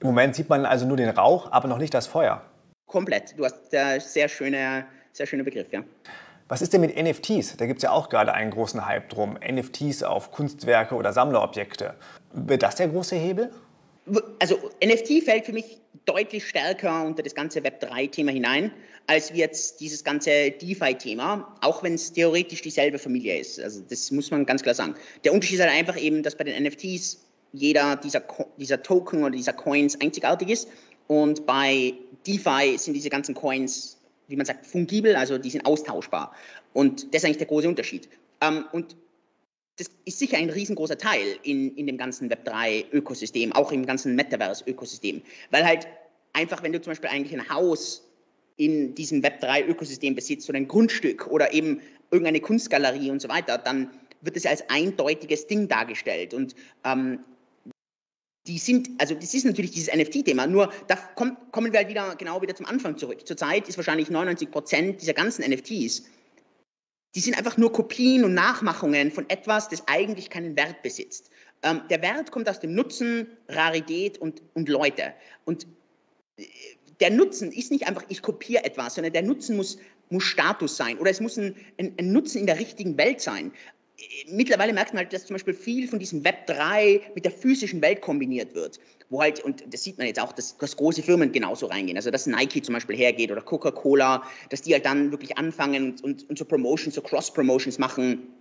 Im 0.00 0.08
Moment 0.08 0.34
sieht 0.34 0.48
man 0.48 0.64
also 0.64 0.86
nur 0.86 0.96
den 0.96 1.08
Rauch, 1.10 1.50
aber 1.52 1.68
noch 1.68 1.78
nicht 1.78 1.92
das 1.92 2.06
Feuer. 2.06 2.42
Komplett. 2.86 3.38
Du 3.38 3.44
hast 3.44 3.72
äh, 3.72 3.98
sehr 3.98 4.28
schöne, 4.28 4.86
sehr 5.16 5.26
schöner 5.26 5.44
Begriff, 5.44 5.66
ja. 5.72 5.82
Was 6.48 6.62
ist 6.62 6.72
denn 6.72 6.80
mit 6.80 6.96
NFTs? 6.96 7.56
Da 7.56 7.66
gibt 7.66 7.78
es 7.78 7.82
ja 7.82 7.90
auch 7.90 8.08
gerade 8.08 8.32
einen 8.32 8.52
großen 8.52 8.86
Hype 8.86 9.08
drum. 9.08 9.36
NFTs 9.36 10.04
auf 10.04 10.30
Kunstwerke 10.30 10.94
oder 10.94 11.12
Sammlerobjekte. 11.12 11.94
Wird 12.32 12.62
das 12.62 12.76
der 12.76 12.88
große 12.88 13.16
Hebel? 13.16 13.50
Also 14.38 14.56
NFT 14.84 15.24
fällt 15.24 15.46
für 15.46 15.52
mich 15.52 15.78
deutlich 16.04 16.46
stärker 16.46 17.04
unter 17.04 17.24
das 17.24 17.34
ganze 17.34 17.60
Web3-Thema 17.60 18.30
hinein, 18.30 18.70
als 19.08 19.32
wie 19.32 19.38
jetzt 19.38 19.80
dieses 19.80 20.04
ganze 20.04 20.52
DeFi-Thema, 20.52 21.56
auch 21.62 21.82
wenn 21.82 21.94
es 21.94 22.12
theoretisch 22.12 22.62
dieselbe 22.62 22.98
Familie 22.98 23.40
ist. 23.40 23.60
Also 23.60 23.80
das 23.88 24.12
muss 24.12 24.30
man 24.30 24.46
ganz 24.46 24.62
klar 24.62 24.76
sagen. 24.76 24.94
Der 25.24 25.32
Unterschied 25.32 25.58
ist 25.58 25.64
halt 25.64 25.74
einfach 25.74 26.00
eben, 26.00 26.22
dass 26.22 26.36
bei 26.36 26.44
den 26.44 26.62
NFTs 26.62 27.24
jeder 27.52 27.96
dieser, 27.96 28.22
dieser 28.56 28.82
Token 28.82 29.22
oder 29.22 29.34
dieser 29.34 29.52
Coins 29.52 30.00
einzigartig 30.00 30.50
ist 30.50 30.68
und 31.08 31.46
bei 31.46 31.94
DeFi 32.26 32.76
sind 32.78 32.94
diese 32.94 33.10
ganzen 33.10 33.34
Coins, 33.34 33.98
wie 34.28 34.36
man 34.36 34.46
sagt, 34.46 34.66
fungibel, 34.66 35.16
also 35.16 35.38
die 35.38 35.50
sind 35.50 35.66
austauschbar. 35.66 36.34
Und 36.72 37.14
das 37.14 37.22
ist 37.22 37.24
eigentlich 37.24 37.38
der 37.38 37.46
große 37.46 37.68
Unterschied. 37.68 38.08
Ähm, 38.40 38.64
und 38.72 38.96
das 39.76 39.90
ist 40.04 40.18
sicher 40.18 40.38
ein 40.38 40.50
riesengroßer 40.50 40.98
Teil 40.98 41.36
in, 41.42 41.76
in 41.76 41.86
dem 41.86 41.98
ganzen 41.98 42.30
Web3-Ökosystem, 42.30 43.52
auch 43.52 43.72
im 43.72 43.84
ganzen 43.84 44.14
Metaverse-Ökosystem. 44.16 45.22
Weil 45.50 45.66
halt 45.66 45.86
einfach, 46.32 46.62
wenn 46.62 46.72
du 46.72 46.80
zum 46.80 46.92
Beispiel 46.92 47.10
eigentlich 47.10 47.38
ein 47.38 47.48
Haus 47.50 48.02
in 48.56 48.94
diesem 48.94 49.22
Web3-Ökosystem 49.22 50.14
besitzt 50.14 50.48
oder 50.48 50.58
ein 50.58 50.68
Grundstück 50.68 51.26
oder 51.26 51.52
eben 51.52 51.80
irgendeine 52.10 52.40
Kunstgalerie 52.40 53.10
und 53.10 53.20
so 53.20 53.28
weiter, 53.28 53.58
dann 53.58 53.90
wird 54.22 54.36
es 54.36 54.46
als 54.46 54.68
eindeutiges 54.70 55.46
Ding 55.46 55.68
dargestellt. 55.68 56.32
Und 56.32 56.54
ähm, 56.84 57.20
die 58.46 58.58
sind, 58.58 58.90
also 58.98 59.14
das 59.14 59.34
ist 59.34 59.44
natürlich 59.44 59.72
dieses 59.72 59.94
NFT-Thema, 59.94 60.46
nur 60.46 60.72
da 60.86 60.96
kommt, 61.14 61.36
kommen 61.52 61.72
wir 61.72 61.78
halt 61.78 61.88
wieder 61.88 62.14
genau 62.16 62.40
wieder 62.42 62.54
zum 62.54 62.66
Anfang 62.66 62.96
zurück. 62.96 63.26
Zurzeit 63.26 63.68
ist 63.68 63.76
wahrscheinlich 63.76 64.10
99 64.10 64.50
Prozent 64.50 65.02
dieser 65.02 65.14
ganzen 65.14 65.44
NFTs 65.50 66.04
die 67.16 67.20
sind 67.20 67.36
einfach 67.38 67.56
nur 67.56 67.72
Kopien 67.72 68.24
und 68.24 68.34
Nachmachungen 68.34 69.10
von 69.10 69.28
etwas, 69.30 69.70
das 69.70 69.88
eigentlich 69.88 70.28
keinen 70.28 70.54
Wert 70.54 70.82
besitzt. 70.82 71.30
Ähm, 71.62 71.80
der 71.88 72.02
Wert 72.02 72.30
kommt 72.30 72.46
aus 72.46 72.60
dem 72.60 72.74
Nutzen, 72.74 73.26
Rarität 73.48 74.18
und, 74.18 74.42
und 74.52 74.68
Leute. 74.68 75.14
Und 75.46 75.66
äh, 76.36 76.44
der 77.00 77.10
Nutzen 77.10 77.50
ist 77.52 77.72
nicht 77.72 77.88
einfach, 77.88 78.04
ich 78.08 78.20
kopiere 78.20 78.64
etwas, 78.64 78.96
sondern 78.96 79.14
der 79.14 79.22
Nutzen 79.22 79.56
muss, 79.56 79.78
muss 80.10 80.24
Status 80.24 80.76
sein 80.76 80.98
oder 80.98 81.10
es 81.10 81.20
muss 81.20 81.38
ein, 81.38 81.56
ein, 81.78 81.94
ein 81.98 82.12
Nutzen 82.12 82.38
in 82.38 82.46
der 82.46 82.58
richtigen 82.58 82.98
Welt 82.98 83.22
sein 83.22 83.50
mittlerweile 84.28 84.72
merkt 84.72 84.92
man 84.92 85.02
halt, 85.02 85.12
dass 85.12 85.26
zum 85.26 85.34
Beispiel 85.34 85.54
viel 85.54 85.88
von 85.88 85.98
diesem 85.98 86.24
Web 86.24 86.46
3 86.46 87.00
mit 87.14 87.24
der 87.24 87.32
physischen 87.32 87.80
Welt 87.82 88.00
kombiniert 88.00 88.54
wird. 88.54 88.78
Wo 89.08 89.20
halt, 89.20 89.40
und 89.40 89.62
das 89.72 89.84
sieht 89.84 89.98
man 89.98 90.06
jetzt 90.06 90.20
auch, 90.20 90.32
dass, 90.32 90.58
dass 90.58 90.76
große 90.76 91.02
Firmen 91.02 91.32
genauso 91.32 91.66
reingehen. 91.66 91.96
Also, 91.96 92.10
dass 92.10 92.26
Nike 92.26 92.62
zum 92.62 92.74
Beispiel 92.74 92.96
hergeht 92.96 93.30
oder 93.30 93.40
Coca-Cola, 93.40 94.22
dass 94.50 94.62
die 94.62 94.72
halt 94.72 94.84
dann 94.84 95.12
wirklich 95.12 95.38
anfangen 95.38 95.92
und, 95.92 96.04
und, 96.04 96.28
und 96.28 96.38
so 96.38 96.44
Promotions, 96.44 96.94
so 96.94 97.02
Cross-Promotions 97.02 97.78
machen 97.78 98.35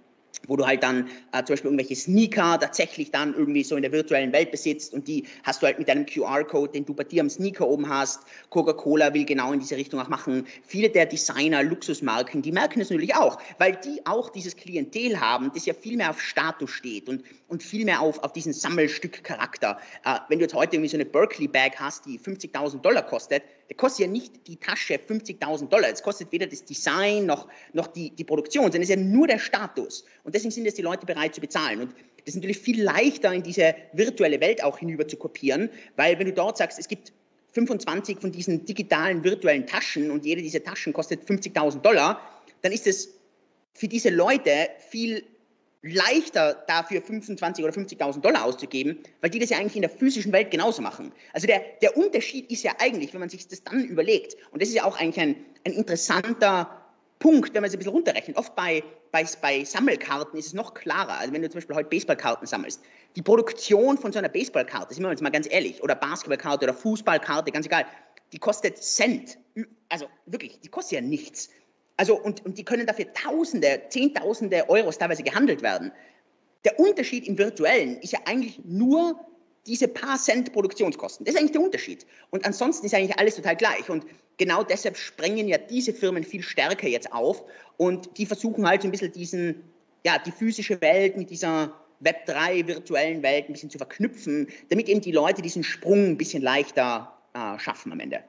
wo 0.48 0.56
du 0.56 0.65
halt 0.65 0.84
dann 0.84 1.07
äh, 1.31 1.44
zum 1.44 1.53
Beispiel 1.53 1.72
irgendwelche 1.72 1.96
Sneaker 1.96 2.60
tatsächlich 2.60 3.12
dann 3.12 3.33
irgendwie 3.33 3.64
so 3.64 3.75
in 3.75 3.81
der 3.81 3.92
virtuellen 3.92 4.31
Welt 4.31 4.51
besitzt 4.51 4.94
und 4.94 5.07
die 5.07 5.25
hast 5.44 5.62
du 5.62 5.68
halt 5.68 5.79
mit 5.79 5.88
deinem 5.88 6.05
QR-Code, 6.05 6.74
den 6.74 6.86
du 6.86 6.94
bei 6.94 7.03
dir 7.03 7.22
am 7.22 7.29
Sneaker 7.29 7.68
oben 7.68 7.90
hast. 7.90 8.22
Coca-Cola 8.50 9.14
will 9.14 9.25
genau 9.25 9.51
in 9.51 9.60
diese 9.60 9.77
Richtung 9.77 10.00
auch 10.00 10.10
machen. 10.10 10.46
Viele 10.66 10.90
der 10.90 11.05
Designer, 11.05 11.64
Luxusmarken, 11.64 12.42
die 12.42 12.51
merken 12.51 12.81
es 12.81 12.90
natürlich 12.90 13.16
auch, 13.16 13.38
weil 13.57 13.77
die 13.83 14.05
auch 14.05 14.29
dieses 14.29 14.55
Klientel 14.55 15.20
haben, 15.20 15.51
das 15.53 15.66
ja 15.66 15.74
viel 15.74 15.98
mehr 15.98 16.10
auf 16.10 16.22
Status 16.22 16.72
steht 16.72 17.10
und, 17.10 17.24
und 17.48 17.64
viel 17.64 17.86
mehr 17.86 18.01
auf, 18.01 18.20
auf 18.24 18.34
diesen 18.34 18.53
Sammelstück-Charakter. 18.53 19.77
Äh, 20.03 20.20
wenn 20.29 20.40
du 20.40 20.46
jetzt 20.46 20.53
heute 20.53 20.75
irgendwie 20.75 20.90
so 20.90 20.98
eine 20.98 21.05
Berkeley-Bag 21.05 21.75
hast, 21.77 22.05
die 22.05 22.20
50.000 22.20 22.81
Dollar 22.81 23.03
kostet, 23.05 23.44
der 23.70 23.77
kostet 23.77 24.08
ja 24.08 24.12
nicht 24.12 24.48
die 24.48 24.58
Tasche 24.58 24.96
50.000 24.96 25.70
Dollar. 25.70 25.90
Es 25.90 26.01
kostet 26.01 26.31
weder 26.31 26.48
das 26.48 26.66
Design 26.66 27.25
noch, 27.25 27.48
noch 27.74 27.88
die, 27.88 28.12
die 28.12 28.24
Produktion, 28.24 28.66
sondern 28.66 28.81
es 28.81 28.90
ist 28.90 28.96
ja 28.96 29.01
nur 29.01 29.27
der 29.27 29.40
Status. 29.40 30.05
Und 30.24 30.36
deswegen 30.36 30.51
sind 30.51 30.66
es 30.66 30.75
die 30.75 30.81
Leute 30.81 31.05
bereit 31.05 31.36
zu 31.36 31.42
bezahlen. 31.42 31.81
Und 31.81 31.92
das 31.92 32.34
ist 32.34 32.36
natürlich 32.36 32.60
viel 32.60 32.84
leichter, 32.84 33.31
in 33.34 33.44
diese 33.44 33.75
virtuelle 33.94 34.42
Welt 34.42 34.64
auch 34.64 34.79
hinüber 34.79 35.08
zu 35.08 35.18
kopieren, 35.18 35.70
weil 35.96 36.18
wenn 36.18 36.25
du 36.25 36.34
dort 36.34 36.58
sagst, 36.58 36.79
es 36.79 36.88
gibt 36.88 37.14
25 37.53 38.20
von 38.20 38.31
diesen 38.31 38.66
digitalen 38.66 39.24
virtuellen 39.24 39.66
Taschen 39.66 40.12
und 40.12 40.25
jede 40.25 40.42
dieser 40.42 40.64
Taschen 40.64 40.92
kostet 40.92 41.24
50.000 41.24 41.81
Dollar, 41.81 42.20
dann 42.64 42.72
ist 42.72 42.88
es 42.88 43.10
für 43.74 43.88
diese 43.88 44.10
Leute 44.10 44.51
viel 44.90 45.24
leichter 45.86 46.64
dafür 46.68 47.02
25 47.02 47.64
oder 47.64 47.74
50.000 47.74 48.22
Dollar 48.22 48.44
auszugeben, 48.44 48.98
weil 49.22 49.30
die 49.30 49.40
das 49.40 49.52
ja 49.52 49.58
eigentlich 49.58 49.76
in 49.76 49.84
der 49.84 49.92
physischen 49.92 50.32
Welt 50.32 50.50
genauso 50.50 50.82
machen. 50.82 51.12
Also 51.34 51.46
der, 51.46 51.62
der 51.82 51.96
Unterschied 51.96 52.52
ist 52.52 52.64
ja 52.64 52.74
eigentlich, 52.80 53.14
wenn 53.14 53.20
man 53.20 53.30
sich 53.30 53.48
das 53.48 53.64
dann 53.64 53.84
überlegt, 53.86 54.36
und 54.52 54.62
das 54.62 54.70
ist 54.70 54.76
ja 54.76 54.84
auch 54.84 55.00
eigentlich 55.00 55.20
ein, 55.20 55.36
ein 55.64 55.74
interessanter 55.74 56.70
Punkt, 57.20 57.54
wenn 57.54 57.62
man 57.62 57.70
es 57.70 57.74
ein 57.74 57.78
bisschen 57.78 57.94
runterrechnet. 57.94 58.36
Oft 58.36 58.56
bei, 58.56 58.84
bei, 59.12 59.26
bei 59.42 59.64
Sammelkarten 59.64 60.40
ist 60.40 60.48
es 60.48 60.54
noch 60.54 60.74
klarer. 60.74 61.20
Also 61.20 61.34
wenn 61.34 61.42
du 61.42 61.50
zum 61.50 61.60
Beispiel 61.60 61.76
heute 61.76 61.90
Baseballkarten 61.90 62.48
sammelst, 62.48 62.82
die 63.16 63.22
Produktion 63.22 63.98
von 63.98 64.12
so 64.12 64.20
einer 64.20 64.30
Baseballkarte, 64.30 64.94
sind 64.94 65.04
wir 65.04 65.12
jetzt 65.12 65.22
mal 65.22 65.30
ganz 65.30 65.48
ehrlich, 65.50 65.82
oder 65.84 65.96
Basketballkarte 65.96 66.66
oder 66.66 66.74
Fußballkarte, 66.74 67.52
ganz 67.52 67.68
egal, 67.68 67.86
die 68.34 68.40
kostet 68.40 68.78
Cent. 68.78 69.38
Also 69.90 70.08
wirklich, 70.26 70.60
die 70.62 70.68
kostet 70.68 70.94
ja 70.94 71.02
nichts. 71.02 71.50
Also, 71.98 72.20
und, 72.20 72.46
und 72.46 72.58
die 72.58 72.66
können 72.66 72.86
dafür 72.86 73.12
Tausende, 73.14 73.84
Zehntausende 73.90 74.70
Euros 74.70 74.98
teilweise 74.98 75.24
gehandelt 75.24 75.62
werden. 75.62 75.92
Der 76.66 76.79
Unterschied 76.79 77.27
im 77.27 77.38
Virtuellen 77.38 78.00
ist 78.01 78.12
ja 78.12 78.20
eigentlich 78.25 78.60
nur 78.66 79.20
diese 79.68 79.88
paar 79.88 80.18
Cent 80.18 80.51
Produktionskosten. 80.53 81.25
Das 81.25 81.34
ist 81.34 81.40
eigentlich 81.40 81.53
der 81.53 81.62
Unterschied. 81.62 82.05
Und 82.29 82.46
ansonsten 82.46 82.86
ist 82.86 82.94
eigentlich 82.94 83.18
alles 83.18 83.36
total 83.36 83.55
gleich. 83.55 83.90
Und 83.90 84.05
genau 84.38 84.64
deshalb 84.64 84.98
sprengen 84.98 85.48
ja 85.48 85.58
diese 85.58 85.94
Firmen 85.94 86.24
viel 86.24 86.44
stärker 86.44 86.88
jetzt 86.88 87.12
auf 87.12 87.44
und 87.77 88.18
die 88.18 88.25
versuchen 88.25 88.68
halt 88.68 88.81
so 88.81 88.88
ein 88.88 88.92
bisschen 88.92 89.12
diesen, 89.12 89.64
ja, 90.05 90.18
die 90.18 90.31
physische 90.31 90.81
Welt 90.81 91.18
mit 91.18 91.29
dieser 91.29 91.74
Web3 92.03 92.68
virtuellen 92.68 93.24
Welt 93.24 93.50
ein 93.50 93.53
bisschen 93.53 93.70
zu 93.70 93.77
verknüpfen, 93.77 94.48
damit 94.70 94.90
eben 94.90 95.01
die 95.01 95.12
Leute 95.12 95.42
diesen 95.42 95.64
Sprung 95.64 96.05
ein 96.05 96.18
bisschen 96.18 96.44
leichter 96.44 97.14
äh, 97.34 97.58
schaffen 97.58 97.92
am 97.92 98.00
Ende. 98.00 98.24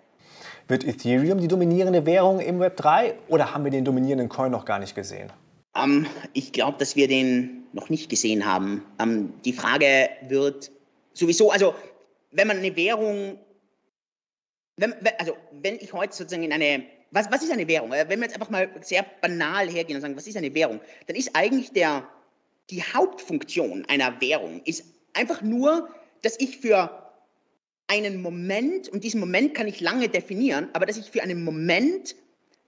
Wird 0.68 0.85
Ethereum 0.85 1.40
die 1.40 1.46
dominierende 1.46 2.07
Währung 2.07 2.40
im 2.40 2.59
Web 2.59 2.76
3 2.76 3.14
oder 3.29 3.55
haben 3.55 3.62
wir 3.62 3.70
den 3.70 3.85
dominierenden 3.85 4.29
Coin 4.29 4.50
noch 4.50 4.64
gar 4.64 4.81
nicht 4.81 4.96
gesehen? 4.96 5.33
Um, 5.74 6.05
ähm, 6.05 6.07
ich 6.33 6.52
glaube, 6.52 6.79
dass 6.79 6.96
wir 6.96 7.07
den 7.07 7.64
noch 7.72 7.88
nicht 7.88 8.09
gesehen 8.09 8.44
haben. 8.44 8.85
Um, 9.00 9.09
ähm, 9.11 9.33
die 9.44 9.52
Frage 9.52 10.09
wird 10.22 10.72
sowieso, 11.12 11.52
also 11.52 11.74
wenn 12.33 12.48
man 12.48 12.57
eine 12.59 12.74
Währung, 12.74 13.38
wenn, 14.76 14.94
also 15.18 15.37
wenn 15.52 15.76
ich 15.76 15.92
heute 15.92 16.14
sozusagen 16.14 16.42
in 16.42 16.52
eine, 16.52 16.83
was, 17.12 17.31
was 17.31 17.44
ist 17.44 17.52
eine 17.52 17.68
Währung? 17.68 17.92
Wenn 17.92 18.09
wir 18.09 18.26
jetzt 18.26 18.35
einfach 18.35 18.50
mal 18.50 18.68
sehr 18.81 19.07
banal 19.20 19.68
hergehen 19.68 19.96
und 19.96 20.02
sagen, 20.02 20.16
was 20.16 20.26
ist 20.26 20.37
eine 20.37 20.52
Währung, 20.52 20.81
dann 21.07 21.14
ist 21.14 21.31
eigentlich 21.35 21.70
der, 21.72 22.09
die 22.70 22.83
Hauptfunktion 22.83 23.85
einer 23.88 24.20
Währung 24.20 24.62
ist 24.64 24.85
einfach 25.12 25.42
nur, 25.42 25.88
dass 26.22 26.40
ich 26.40 26.59
für 26.59 27.06
einen 27.88 28.20
Moment, 28.20 28.88
und 28.88 29.05
diesen 29.05 29.20
Moment 29.20 29.55
kann 29.55 29.68
ich 29.68 29.81
lange 29.81 30.09
definieren, 30.09 30.68
aber 30.72 30.87
dass 30.87 30.96
ich 30.96 31.11
für 31.11 31.22
einen 31.22 31.44
Moment 31.44 32.16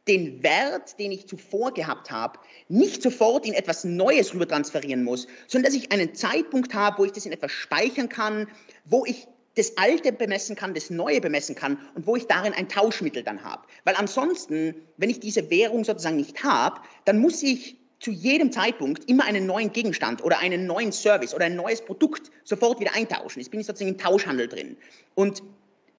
den 0.07 0.42
Wert, 0.42 0.98
den 0.98 1.12
ich 1.12 1.26
zuvor 1.26 1.74
gehabt 1.74 2.11
habe, 2.11 2.38
nicht 2.68 3.02
sofort 3.02 3.46
in 3.46 3.52
etwas 3.52 3.85
Neues 3.85 4.33
rüber 4.33 4.48
transferieren 4.48 5.04
muss, 5.04 5.26
sondern 5.46 5.70
dass 5.70 5.81
ich 5.81 5.92
einen 5.92 6.14
Zeitpunkt 6.14 6.72
habe, 6.72 6.98
wo 6.98 7.04
ich 7.04 7.12
das 7.12 7.26
in 7.26 7.33
etwas 7.33 7.52
speichern 7.52 8.09
kann, 8.09 8.48
wo 8.87 9.04
ich 9.04 9.26
das 9.54 9.76
Alte 9.76 10.12
bemessen 10.12 10.57
kann, 10.57 10.72
das 10.72 10.88
Neue 10.88 11.20
bemessen 11.20 11.54
kann 11.54 11.78
und 11.94 12.07
wo 12.07 12.16
ich 12.16 12.26
darin 12.26 12.54
ein 12.54 12.68
Tauschmittel 12.68 13.22
dann 13.22 13.44
habe. 13.44 13.66
Weil 13.85 13.96
ansonsten, 13.96 14.74
wenn 14.96 15.11
ich 15.11 15.20
diese 15.20 15.50
Währung 15.50 15.85
sozusagen 15.85 16.16
nicht 16.16 16.42
habe, 16.44 16.81
dann 17.04 17.18
muss 17.18 17.42
ich 17.42 17.76
zu 18.00 18.12
jedem 18.12 18.52
Zeitpunkt 18.52 19.11
immer 19.11 19.24
einen 19.24 19.46
neuen 19.46 19.72
Gegenstand 19.72 20.22
oder 20.22 20.38
einen 20.38 20.66
neuen 20.66 20.92
Service 20.92 21.35
oder 21.35 21.46
ein 21.46 21.57
neues 21.57 21.85
Produkt 21.85 22.31
sofort 22.48 22.80
wieder 22.80 22.94
eintauschen. 22.94 23.40
Jetzt 23.40 23.50
bin 23.50 23.61
ich 23.61 23.66
sozusagen 23.66 23.92
im 23.92 23.98
Tauschhandel 23.98 24.48
drin. 24.48 24.76
Und 25.14 25.42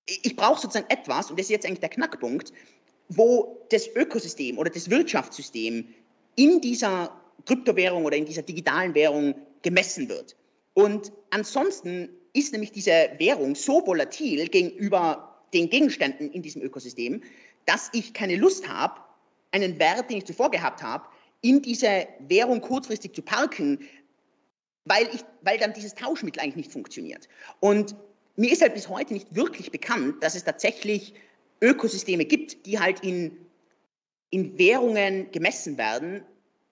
ich 0.06 0.36
brauche 0.36 0.60
sozusagen 0.60 0.90
etwas, 0.90 1.30
und 1.30 1.40
das 1.40 1.46
ist 1.46 1.52
jetzt 1.52 1.66
eigentlich 1.66 1.80
der 1.80 1.90
Knackpunkt, 1.90 2.52
wo 3.10 3.66
das 3.70 3.88
Ökosystem 3.96 4.58
oder 4.58 4.70
das 4.70 4.90
Wirtschaftssystem 4.90 5.88
in 6.36 6.62
dieser 6.62 7.12
Kryptowährung 7.46 8.06
oder 8.06 8.18
in 8.18 8.26
dieser 8.26 8.42
digitalen 8.42 8.94
Währung 8.96 9.36
gemessen 9.62 10.10
wird. 10.10 10.36
Und 10.74 11.12
ansonsten 11.32 12.10
ist 12.34 12.52
nämlich 12.52 12.72
diese 12.72 13.10
Währung 13.18 13.56
so 13.56 13.86
volatil 13.86 14.48
gegenüber 14.48 15.42
den 15.54 15.70
Gegenständen 15.70 16.32
in 16.32 16.42
diesem 16.42 16.62
Ökosystem, 16.62 17.22
dass 17.66 17.90
ich 17.94 18.14
keine 18.14 18.36
Lust 18.36 18.68
habe, 18.68 19.02
einen 19.52 19.80
Wert, 19.80 20.10
den 20.10 20.18
ich 20.18 20.26
zuvor 20.26 20.52
gehabt 20.52 20.84
habe, 20.84 21.06
in 21.42 21.62
diese 21.62 22.08
Währung 22.28 22.62
kurzfristig 22.62 23.14
zu 23.14 23.22
parken, 23.22 23.80
weil, 24.90 25.08
ich, 25.14 25.24
weil 25.42 25.58
dann 25.58 25.74
dieses 25.74 25.96
Tauschmittel 25.96 26.42
eigentlich 26.42 26.56
nicht 26.58 26.72
funktioniert. 26.74 27.30
Und 27.60 27.96
mir 28.36 28.52
ist 28.52 28.62
halt 28.62 28.74
bis 28.74 28.90
heute 28.90 29.14
nicht 29.14 29.36
wirklich 29.36 29.72
bekannt, 29.72 30.22
dass 30.22 30.36
es 30.36 30.44
tatsächlich 30.44 31.14
Ökosysteme 31.62 32.26
gibt, 32.26 32.66
die 32.66 32.80
halt 32.80 33.02
in, 33.02 33.38
in 34.30 34.58
Währungen 34.58 35.32
gemessen 35.32 35.78
werden, 35.78 36.24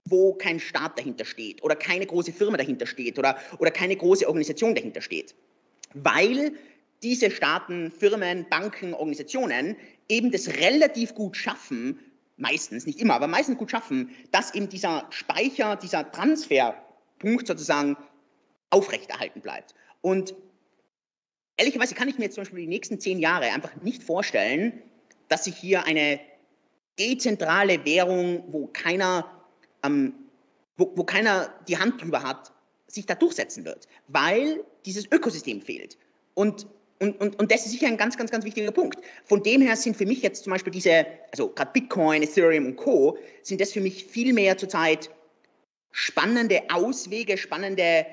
wo 0.05 0.33
kein 0.33 0.59
Staat 0.59 0.97
dahinter 0.97 1.25
steht 1.25 1.63
oder 1.63 1.75
keine 1.75 2.05
große 2.05 2.31
Firma 2.31 2.57
dahinter 2.57 2.87
steht 2.87 3.19
oder, 3.19 3.37
oder 3.59 3.71
keine 3.71 3.95
große 3.95 4.25
Organisation 4.25 4.75
dahinter 4.75 5.01
steht. 5.01 5.35
Weil 5.93 6.53
diese 7.03 7.29
Staaten, 7.29 7.91
Firmen, 7.91 8.47
Banken, 8.49 8.93
Organisationen 8.93 9.75
eben 10.09 10.31
das 10.31 10.47
relativ 10.47 11.13
gut 11.13 11.37
schaffen, 11.37 11.99
meistens, 12.37 12.85
nicht 12.85 12.99
immer, 12.99 13.15
aber 13.15 13.27
meistens 13.27 13.57
gut 13.57 13.71
schaffen, 13.71 14.11
dass 14.31 14.55
eben 14.55 14.69
dieser 14.69 15.07
Speicher, 15.09 15.75
dieser 15.75 16.11
Transferpunkt 16.11 17.47
sozusagen 17.47 17.97
aufrechterhalten 18.69 19.41
bleibt. 19.41 19.75
Und 20.01 20.35
ehrlicherweise 21.57 21.95
kann 21.95 22.07
ich 22.07 22.17
mir 22.17 22.25
jetzt 22.25 22.35
zum 22.35 22.43
Beispiel 22.43 22.59
die 22.59 22.67
nächsten 22.67 22.99
zehn 22.99 23.19
Jahre 23.19 23.45
einfach 23.51 23.75
nicht 23.81 24.03
vorstellen, 24.03 24.81
dass 25.27 25.45
sich 25.45 25.55
hier 25.55 25.85
eine 25.85 26.19
dezentrale 26.99 27.85
Währung, 27.85 28.43
wo 28.47 28.67
keiner, 28.67 29.29
ähm, 29.83 30.13
wo, 30.77 30.91
wo 30.95 31.03
keiner 31.03 31.53
die 31.67 31.77
Hand 31.77 32.01
drüber 32.01 32.23
hat, 32.23 32.51
sich 32.87 33.05
da 33.05 33.15
durchsetzen 33.15 33.65
wird, 33.65 33.87
weil 34.07 34.63
dieses 34.85 35.05
Ökosystem 35.11 35.61
fehlt. 35.61 35.97
Und 36.33 36.67
und, 36.99 37.21
und, 37.21 37.37
und 37.39 37.51
das 37.51 37.65
ist 37.65 37.73
sicher 37.73 37.87
ein 37.87 37.97
ganz, 37.97 38.17
ganz, 38.17 38.31
ganz 38.31 38.43
wichtiger 38.43 38.71
Punkt. 38.71 38.99
Von 39.25 39.43
dem 39.43 39.61
her 39.61 39.75
sind 39.75 39.95
für 39.95 40.05
mich 40.05 40.21
jetzt 40.23 40.43
zum 40.43 40.51
Beispiel 40.51 40.71
diese, 40.71 41.05
also 41.31 41.49
gerade 41.49 41.71
Bitcoin, 41.71 42.23
Ethereum 42.23 42.65
und 42.65 42.75
Co., 42.75 43.17
sind 43.43 43.61
das 43.61 43.71
für 43.71 43.81
mich 43.81 44.05
viel 44.05 44.33
mehr 44.33 44.57
zurzeit 44.57 45.11
spannende 45.91 46.63
Auswege, 46.69 47.37
spannende 47.37 48.05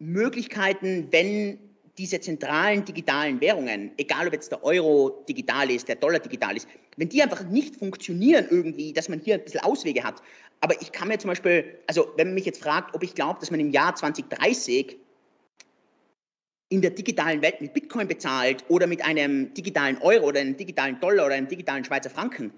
Möglichkeiten, 0.00 1.08
wenn 1.10 1.58
diese 1.98 2.18
zentralen 2.20 2.84
digitalen 2.84 3.40
Währungen, 3.40 3.92
egal 3.98 4.26
ob 4.26 4.32
jetzt 4.32 4.50
der 4.50 4.64
Euro 4.64 5.24
digital 5.28 5.70
ist, 5.70 5.86
der 5.86 5.96
Dollar 5.96 6.18
digital 6.18 6.56
ist, 6.56 6.66
wenn 6.96 7.10
die 7.10 7.22
einfach 7.22 7.44
nicht 7.44 7.76
funktionieren 7.76 8.46
irgendwie, 8.50 8.92
dass 8.92 9.08
man 9.08 9.20
hier 9.20 9.34
ein 9.34 9.44
bisschen 9.44 9.60
Auswege 9.60 10.02
hat. 10.02 10.22
Aber 10.60 10.80
ich 10.80 10.92
kann 10.92 11.08
mir 11.08 11.18
zum 11.18 11.28
Beispiel, 11.28 11.78
also 11.86 12.12
wenn 12.16 12.28
man 12.28 12.34
mich 12.34 12.46
jetzt 12.46 12.62
fragt, 12.62 12.94
ob 12.94 13.02
ich 13.02 13.14
glaube, 13.14 13.40
dass 13.40 13.50
man 13.50 13.60
im 13.60 13.70
Jahr 13.70 13.94
2030 13.94 14.96
in 16.70 16.80
der 16.80 16.92
digitalen 16.92 17.42
Welt 17.42 17.60
mit 17.60 17.74
Bitcoin 17.74 18.08
bezahlt 18.08 18.64
oder 18.68 18.86
mit 18.86 19.04
einem 19.04 19.52
digitalen 19.52 19.98
Euro 19.98 20.28
oder 20.28 20.40
einem 20.40 20.56
digitalen 20.56 21.00
Dollar 21.00 21.26
oder 21.26 21.34
einem 21.34 21.48
digitalen 21.48 21.84
Schweizer 21.84 22.10
Franken, 22.10 22.52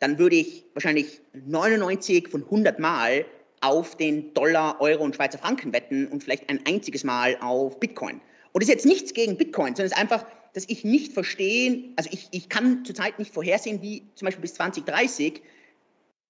dann 0.00 0.18
würde 0.18 0.36
ich 0.36 0.64
wahrscheinlich 0.74 1.20
99 1.32 2.28
von 2.28 2.42
100 2.42 2.78
Mal 2.78 3.24
auf 3.62 3.96
den 3.96 4.34
Dollar, 4.34 4.80
Euro 4.80 5.02
und 5.04 5.16
Schweizer 5.16 5.38
Franken 5.38 5.72
wetten 5.72 6.08
und 6.08 6.22
vielleicht 6.22 6.48
ein 6.48 6.60
einziges 6.66 7.04
Mal 7.04 7.36
auf 7.40 7.80
Bitcoin. 7.80 8.20
Und 8.52 8.62
das 8.62 8.68
ist 8.68 8.74
jetzt 8.74 8.86
nichts 8.86 9.14
gegen 9.14 9.36
Bitcoin, 9.36 9.74
sondern 9.74 9.86
es 9.86 9.92
ist 9.92 9.98
einfach, 9.98 10.26
dass 10.52 10.64
ich 10.68 10.84
nicht 10.84 11.12
verstehe, 11.12 11.84
also 11.96 12.10
ich, 12.12 12.28
ich 12.32 12.48
kann 12.48 12.84
zurzeit 12.84 13.18
nicht 13.18 13.32
vorhersehen, 13.32 13.80
wie 13.80 14.02
zum 14.14 14.26
Beispiel 14.26 14.42
bis 14.42 14.54
2030 14.54 15.40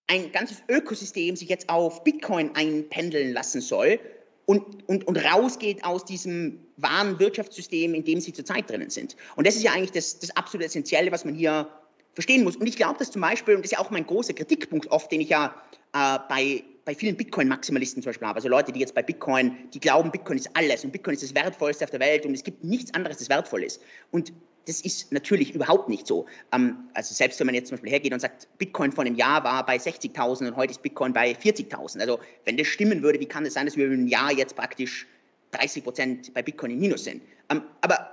ein 0.07 0.31
ganzes 0.31 0.63
Ökosystem 0.69 1.37
sich 1.37 1.49
jetzt 1.49 1.69
auf 1.69 2.05
Bitcoin 2.05 2.55
einpendeln 2.55 3.33
lassen 3.33 3.61
soll 3.61 3.99
und, 4.47 4.89
und, 4.89 5.07
und 5.07 5.17
rausgeht 5.17 5.85
aus 5.85 6.05
diesem 6.05 6.61
wahren 6.77 7.19
Wirtschaftssystem, 7.19 7.95
in 7.95 8.05
dem 8.05 8.21
sie 8.21 8.33
zurzeit 8.33 8.69
drinnen 8.69 8.91
sind. 8.91 9.17
Und 9.37 9.47
das 9.47 9.57
ist 9.57 9.63
ja 9.63 9.73
eigentlich 9.73 9.93
das, 9.93 10.19
das 10.19 10.37
absolut 10.37 10.67
Essentielle, 10.67 11.11
was 11.13 11.25
man 11.25 11.35
hier 11.35 11.69
verstehen 12.15 12.45
muss. 12.45 12.57
Und 12.57 12.67
ich 12.67 12.77
glaube, 12.77 12.99
dass 12.99 13.11
zum 13.11 13.23
Beispiel, 13.23 13.55
und 13.55 13.63
das 13.63 13.73
ist 13.73 13.79
ja 13.79 13.85
auch 13.85 13.91
mein 13.91 14.07
großer 14.07 14.35
Kritikpunkt 14.35 14.91
oft, 14.91 15.11
den 15.11 15.21
ich 15.21 15.31
ja 15.31 15.55
äh, 15.95 16.19
bei, 16.29 16.63
bei 16.85 16.95
vielen 16.95 17.17
Bitcoin-Maximalisten 17.17 18.03
zum 18.03 18.11
Beispiel 18.11 18.27
habe, 18.27 18.37
also 18.37 18.49
Leute, 18.49 18.73
die 18.73 18.81
jetzt 18.81 18.95
bei 18.95 19.03
Bitcoin, 19.03 19.57
die 19.73 19.81
glauben, 19.81 20.11
Bitcoin 20.11 20.39
ist 20.39 20.51
alles 20.55 20.85
und 20.85 20.93
Bitcoin 20.93 21.15
ist 21.15 21.23
das 21.23 21.35
Wertvollste 21.35 21.85
auf 21.85 21.91
der 21.91 22.01
Welt 22.01 22.27
und 22.27 22.35
es 22.35 22.43
gibt 22.43 22.65
nichts 22.65 22.93
anderes, 22.95 23.19
das 23.19 23.29
wertvoll 23.29 23.63
ist. 23.63 23.81
Und 24.11 24.33
das 24.67 24.81
ist 24.81 25.11
natürlich 25.13 25.55
überhaupt 25.55 25.89
nicht 25.89 26.07
so. 26.07 26.27
Ähm, 26.53 26.89
also 26.95 27.15
selbst 27.15 27.39
wenn 27.41 27.47
man 27.47 27.55
jetzt 27.55 27.69
zum 27.69 27.77
Beispiel 27.77 27.91
hergeht 27.91 28.13
und 28.13 28.21
sagt, 28.21 28.49
Bitcoin 28.59 28.93
vor 28.93 29.05
einem 29.05 29.17
Jahr 29.17 29.43
war 29.45 29.65
bei 29.67 29.77
60.000 29.77 30.49
und 30.49 30.57
heute 30.57 30.73
ist 30.73 30.83
Bitcoin 30.83 31.13
bei 31.13 31.33
40.000. 31.33 32.01
Also 32.01 32.21
wenn 32.45 32.57
das 32.57 32.67
stimmen 32.67 33.03
würde, 33.03 33.21
wie 33.21 33.27
kann 33.27 33.45
es 33.45 33.55
sein, 33.55 33.67
dass 33.67 33.77
wir 33.77 33.87
im 33.91 34.07
Jahr 34.07 34.33
jetzt 34.33 34.57
praktisch 34.57 35.07
30 35.53 35.85
Prozent 35.85 36.35
bei 36.35 36.43
Bitcoin 36.43 36.73
im 36.73 36.81
Minus 36.81 37.05
sind? 37.05 37.23
Ähm, 37.51 37.63
aber 37.81 38.09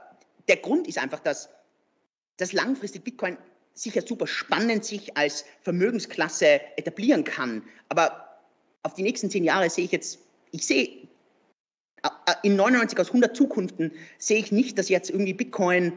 der 0.47 0.58
Grund 0.58 0.88
ist 0.88 0.97
einfach, 0.97 1.19
dass, 1.19 1.49
dass 2.38 2.53
langfristig 2.53 3.03
Bitcoin 3.03 3.38
sicher 3.75 4.01
super 4.01 4.27
spannend 4.27 4.84
sich 4.84 5.15
als 5.15 5.45
Vermögensklasse 5.62 6.62
etablieren 6.75 7.23
kann. 7.23 7.63
Aber 7.88 8.28
auf 8.89 8.95
die 8.95 9.04
nächsten 9.04 9.30
zehn 9.30 9.43
Jahre 9.43 9.69
sehe 9.69 9.86
ich 9.86 9.91
jetzt, 9.91 10.19
ich 10.52 10.65
sehe 10.65 10.88
äh, 12.04 12.10
äh, 12.25 12.34
in 12.43 12.56
99 12.56 12.99
aus 12.99 13.08
100 13.08 13.36
Zukunften 13.36 13.91
sehe 14.17 14.39
ich 14.39 14.52
nicht, 14.52 14.78
dass 14.78 14.89
jetzt 14.89 15.12
irgendwie 15.12 15.34
Bitcoin 15.34 15.93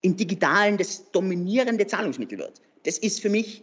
im 0.00 0.16
Digitalen 0.16 0.78
das 0.78 1.10
dominierende 1.12 1.86
Zahlungsmittel 1.86 2.38
wird. 2.38 2.62
Das 2.84 2.98
ist 2.98 3.20
für 3.20 3.28
mich 3.28 3.62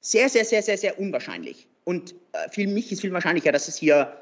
sehr, 0.00 0.28
sehr, 0.28 0.44
sehr, 0.44 0.62
sehr, 0.62 0.76
sehr 0.76 0.98
unwahrscheinlich. 1.00 1.66
Und 1.84 2.14
äh, 2.32 2.48
für 2.50 2.66
mich 2.66 2.92
ist 2.92 3.00
viel 3.00 3.12
wahrscheinlicher, 3.12 3.50
dass 3.50 3.66
es 3.66 3.76
hier 3.76 4.14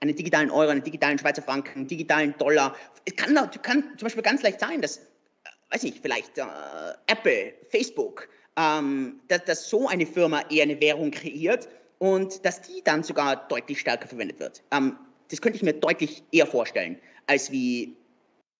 einen 0.00 0.14
digitalen 0.14 0.50
Euro, 0.50 0.70
einen 0.70 0.82
digitalen 0.82 1.18
Schweizer 1.18 1.42
Franken, 1.42 1.80
einen 1.80 1.88
digitalen 1.88 2.34
Dollar. 2.38 2.76
Es 3.06 3.16
kann, 3.16 3.34
kann 3.62 3.82
zum 3.96 4.06
Beispiel 4.06 4.22
ganz 4.22 4.42
leicht 4.42 4.60
sein, 4.60 4.82
dass, 4.82 5.00
weiß 5.70 5.84
ich, 5.84 6.00
vielleicht 6.00 6.36
äh, 6.36 6.44
Apple, 7.06 7.54
Facebook, 7.70 8.28
ähm, 8.56 9.20
dass, 9.28 9.44
dass 9.44 9.68
so 9.68 9.88
eine 9.88 10.04
Firma 10.04 10.42
eher 10.50 10.64
eine 10.64 10.78
Währung 10.80 11.10
kreiert 11.10 11.68
und 12.02 12.44
dass 12.44 12.60
die 12.62 12.82
dann 12.82 13.04
sogar 13.04 13.46
deutlich 13.46 13.78
stärker 13.78 14.08
verwendet 14.08 14.40
wird. 14.40 14.64
Ähm, 14.72 14.96
das 15.30 15.40
könnte 15.40 15.54
ich 15.56 15.62
mir 15.62 15.72
deutlich 15.72 16.24
eher 16.32 16.48
vorstellen, 16.48 16.98
als 17.28 17.52
wie 17.52 17.96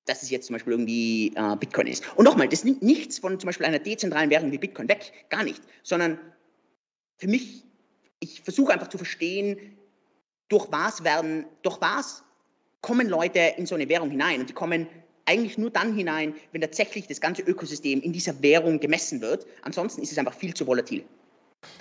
dass 0.05 0.23
es 0.23 0.31
jetzt 0.31 0.47
zum 0.47 0.55
Beispiel 0.55 0.73
irgendwie 0.73 1.33
äh, 1.37 1.57
Bitcoin 1.57 1.87
ist. 1.87 2.05
Und 2.17 2.25
nochmal, 2.25 2.49
das 2.49 2.65
nimmt 2.65 2.83
nichts 2.83 3.21
von 3.21 3.39
zum 3.39 3.47
Beispiel 3.47 3.67
einer 3.67 3.79
dezentralen 3.79 4.31
Währung 4.31 4.51
wie 4.51 4.59
Bitcoin 4.59 4.89
weg, 4.89 5.13
gar 5.29 5.45
nicht, 5.45 5.63
sondern 5.85 6.19
für 7.19 7.29
mich, 7.29 7.65
ich 8.19 8.43
versuche 8.43 8.73
einfach 8.73 8.89
zu 8.89 8.99
verstehen, 8.99 9.77
durch 10.49 10.67
was 10.71 11.05
werden, 11.05 11.47
durch 11.63 11.81
was 11.81 12.25
kommen 12.81 13.09
Leute 13.09 13.55
in 13.57 13.67
so 13.67 13.77
eine 13.77 13.89
Währung 13.89 14.11
hinein 14.11 14.41
und 14.41 14.49
die 14.49 14.55
kommen 14.55 14.89
eigentlich 15.25 15.57
nur 15.57 15.71
dann 15.71 15.95
hinein, 15.95 16.35
wenn 16.51 16.61
tatsächlich 16.61 17.07
das 17.07 17.21
ganze 17.21 17.43
Ökosystem 17.43 18.03
in 18.03 18.13
dieser 18.13 18.41
Währung 18.43 18.81
gemessen 18.81 19.21
wird. 19.21 19.47
Ansonsten 19.63 20.03
ist 20.03 20.11
es 20.11 20.19
einfach 20.19 20.35
viel 20.35 20.55
zu 20.55 20.67
volatil. 20.67 21.05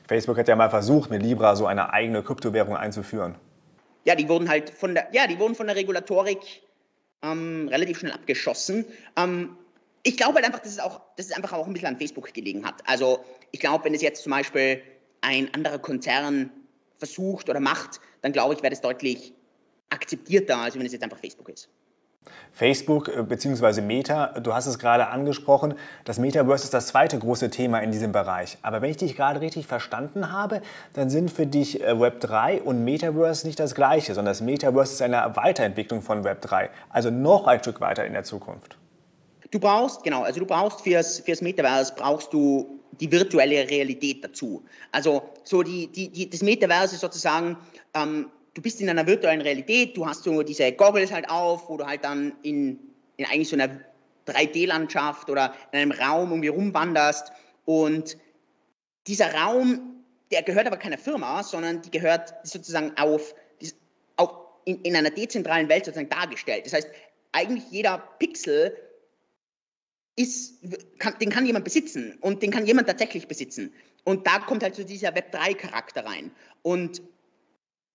Facebook 0.08 0.38
hat 0.38 0.48
ja 0.48 0.56
mal 0.56 0.70
versucht, 0.70 1.10
mit 1.10 1.24
Libra 1.24 1.56
so 1.56 1.66
eine 1.66 1.94
eigene 1.94 2.24
Kryptowährung 2.24 2.76
einzuführen. 2.76 3.36
Ja, 4.04 4.16
die 4.16 4.28
wurden 4.28 4.50
halt 4.50 4.70
von 4.70 4.96
der, 4.96 5.08
ja, 5.12 5.28
die 5.28 5.40
wurden 5.40 5.56
von 5.56 5.68
der 5.68 5.76
Regulatorik 5.76 6.40
ähm, 7.22 7.68
relativ 7.70 8.00
schnell 8.00 8.12
abgeschossen. 8.12 8.86
Ähm, 9.16 9.58
ich 10.04 10.18
glaube 10.18 10.36
halt 10.36 10.46
einfach, 10.46 10.60
dass 10.60 10.72
es, 10.72 10.80
auch, 10.80 11.02
dass 11.16 11.28
es 11.28 11.32
einfach 11.32 11.54
auch 11.54 11.68
ein 11.68 11.74
bisschen 11.74 11.90
an 11.90 11.98
Facebook 11.98 12.34
gelegen 12.34 12.66
hat. 12.66 12.76
Also 12.88 13.20
ich 13.52 13.60
glaube, 13.60 13.86
wenn 13.86 13.94
es 13.94 14.02
jetzt 14.02 14.24
zum 14.24 14.32
Beispiel 14.32 14.82
ein 15.22 15.54
anderer 15.54 15.78
Konzern 15.78 16.50
versucht 16.98 17.50
oder 17.50 17.60
macht, 17.60 18.00
dann 18.22 18.32
glaube 18.32 18.56
ich, 18.56 18.62
wäre 18.62 18.72
das 18.72 18.82
deutlich 18.82 19.34
akzeptierter, 19.90 20.58
als 20.58 20.76
wenn 20.76 20.86
es 20.86 20.94
jetzt 20.94 21.04
einfach 21.04 21.20
Facebook 21.20 21.50
ist. 21.50 21.70
Facebook 22.54 23.08
äh, 23.08 23.24
bzw. 23.24 23.82
Meta, 23.82 24.40
du 24.40 24.54
hast 24.54 24.68
es 24.68 24.78
gerade 24.78 25.08
angesprochen, 25.08 25.74
das 26.04 26.20
Metaverse 26.20 26.66
ist 26.66 26.74
das 26.74 26.88
zweite 26.88 27.18
große 27.18 27.50
Thema 27.50 27.80
in 27.80 27.92
diesem 27.92 28.12
Bereich. 28.12 28.58
Aber 28.62 28.82
wenn 28.82 28.92
ich 28.92 28.98
dich 28.98 29.16
gerade 29.16 29.42
richtig 29.42 29.68
verstanden 29.68 30.32
habe, 30.32 30.62
dann 30.94 31.10
sind 31.10 31.32
für 31.32 31.48
dich 31.48 31.82
äh, 31.82 31.92
Web3 31.92 32.62
und 32.62 32.84
Metaverse 32.84 33.48
nicht 33.48 33.60
das 33.60 33.74
gleiche, 33.74 34.14
sondern 34.14 34.32
das 34.32 34.42
Metaverse 34.42 34.94
ist 34.94 35.02
eine 35.02 35.36
Weiterentwicklung 35.36 36.02
von 36.02 36.24
Web3, 36.24 36.70
also 36.90 37.10
noch 37.10 37.48
ein 37.48 37.60
Stück 37.60 37.82
weiter 37.82 38.06
in 38.06 38.14
der 38.14 38.24
Zukunft. 38.24 38.78
Du 39.50 39.60
brauchst, 39.60 40.04
genau, 40.04 40.24
also 40.24 40.40
du 40.40 40.46
brauchst 40.46 40.82
fürs, 40.82 41.20
fürs 41.20 41.42
Metaverse 41.42 41.94
brauchst 41.96 42.32
du 42.32 42.80
die 43.00 43.12
virtuelle 43.12 43.70
Realität 43.70 44.24
dazu. 44.24 44.64
Also 44.92 45.24
so 45.44 45.64
die, 45.64 45.88
die, 45.88 46.10
die, 46.10 46.30
das 46.30 46.42
Metaverse 46.42 46.96
ist 46.96 47.02
sozusagen 47.02 47.58
ähm, 47.94 48.28
du 48.54 48.62
bist 48.62 48.82
in 48.82 48.90
einer 48.90 49.08
virtuellen 49.08 49.42
Realität, 49.42 49.96
du 49.96 50.06
hast 50.06 50.24
so 50.24 50.44
diese 50.44 50.72
Goggles 50.72 51.12
halt 51.12 51.30
auf, 51.30 51.70
wo 51.70 51.78
du 51.78 51.86
halt 51.86 52.04
dann 52.04 52.34
in, 52.44 52.80
in 53.18 53.26
eigentlich 53.26 53.50
so 53.50 53.56
einer 53.56 53.80
3D-Landschaft 54.28 55.30
oder 55.30 55.56
in 55.72 55.80
einem 55.80 55.92
Raum 55.92 56.30
irgendwie 56.30 56.50
rumwanderst 56.50 57.32
und 57.66 58.18
dieser 59.08 59.34
Raum, 59.34 60.04
der 60.32 60.44
gehört 60.44 60.68
aber 60.68 60.78
keiner 60.78 60.98
Firma, 60.98 61.44
sondern 61.44 61.82
die 61.82 61.92
gehört 61.92 62.34
sozusagen 62.44 62.96
auf, 62.98 63.34
auf 64.18 64.34
in, 64.66 64.82
in 64.82 64.96
einer 64.96 65.10
dezentralen 65.10 65.70
Welt 65.70 65.86
sozusagen 65.86 66.10
dargestellt. 66.10 66.66
Das 66.66 66.74
heißt, 66.74 66.88
eigentlich 67.32 67.64
jeder 67.72 67.98
Pixel 68.20 68.78
ist, 70.16 70.60
kann, 71.00 71.18
den 71.20 71.30
kann 71.30 71.46
jemand 71.46 71.66
besitzen 71.66 72.18
und 72.22 72.44
den 72.44 72.52
kann 72.52 72.66
jemand 72.66 72.88
tatsächlich 72.88 73.28
besitzen. 73.28 73.74
Und 74.04 74.28
da 74.28 74.40
kommt 74.40 74.64
halt 74.64 74.76
so 74.76 74.84
dieser 74.84 75.10
Web3-Charakter 75.10 76.06
rein. 76.06 76.32
Und 76.62 77.02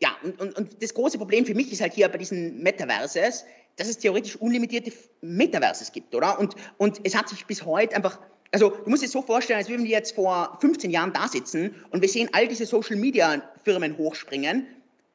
ja, 0.01 0.15
und, 0.23 0.41
und, 0.41 0.57
und 0.57 0.83
das 0.83 0.93
große 0.93 1.19
Problem 1.19 1.47
für 1.47 1.55
mich 1.55 1.73
ist 1.73 1.81
halt 1.81 1.95
hier 1.95 2.09
bei 2.09 2.19
diesen 2.19 2.63
Metaverses, 2.63 3.45
dass 3.77 3.89
es 3.89 3.99
theoretisch 3.99 4.37
unlimitierte 4.37 4.93
Metaverses 5.21 5.93
gibt, 5.93 6.15
oder? 6.15 6.39
Und, 6.39 6.55
und 6.79 7.01
es 7.05 7.15
hat 7.15 7.29
sich 7.29 7.47
bis 7.47 7.65
heute 7.65 7.97
einfach, 7.97 8.19
also 8.53 8.71
du 8.71 8.91
musst 8.91 9.03
dir 9.03 9.09
so 9.09 9.23
vorstellen, 9.23 9.59
als 9.59 9.69
würden 9.69 9.85
wir 9.85 9.91
jetzt 9.91 10.15
vor 10.15 10.59
15 10.61 10.91
Jahren 10.91 11.13
da 11.13 11.29
sitzen 11.29 11.75
und 11.91 12.01
wir 12.03 12.09
sehen 12.09 12.29
all 12.33 12.49
diese 12.49 12.67
Social 12.67 12.97
Media 12.97 13.43
Firmen 13.65 13.97
hochspringen. 13.97 14.67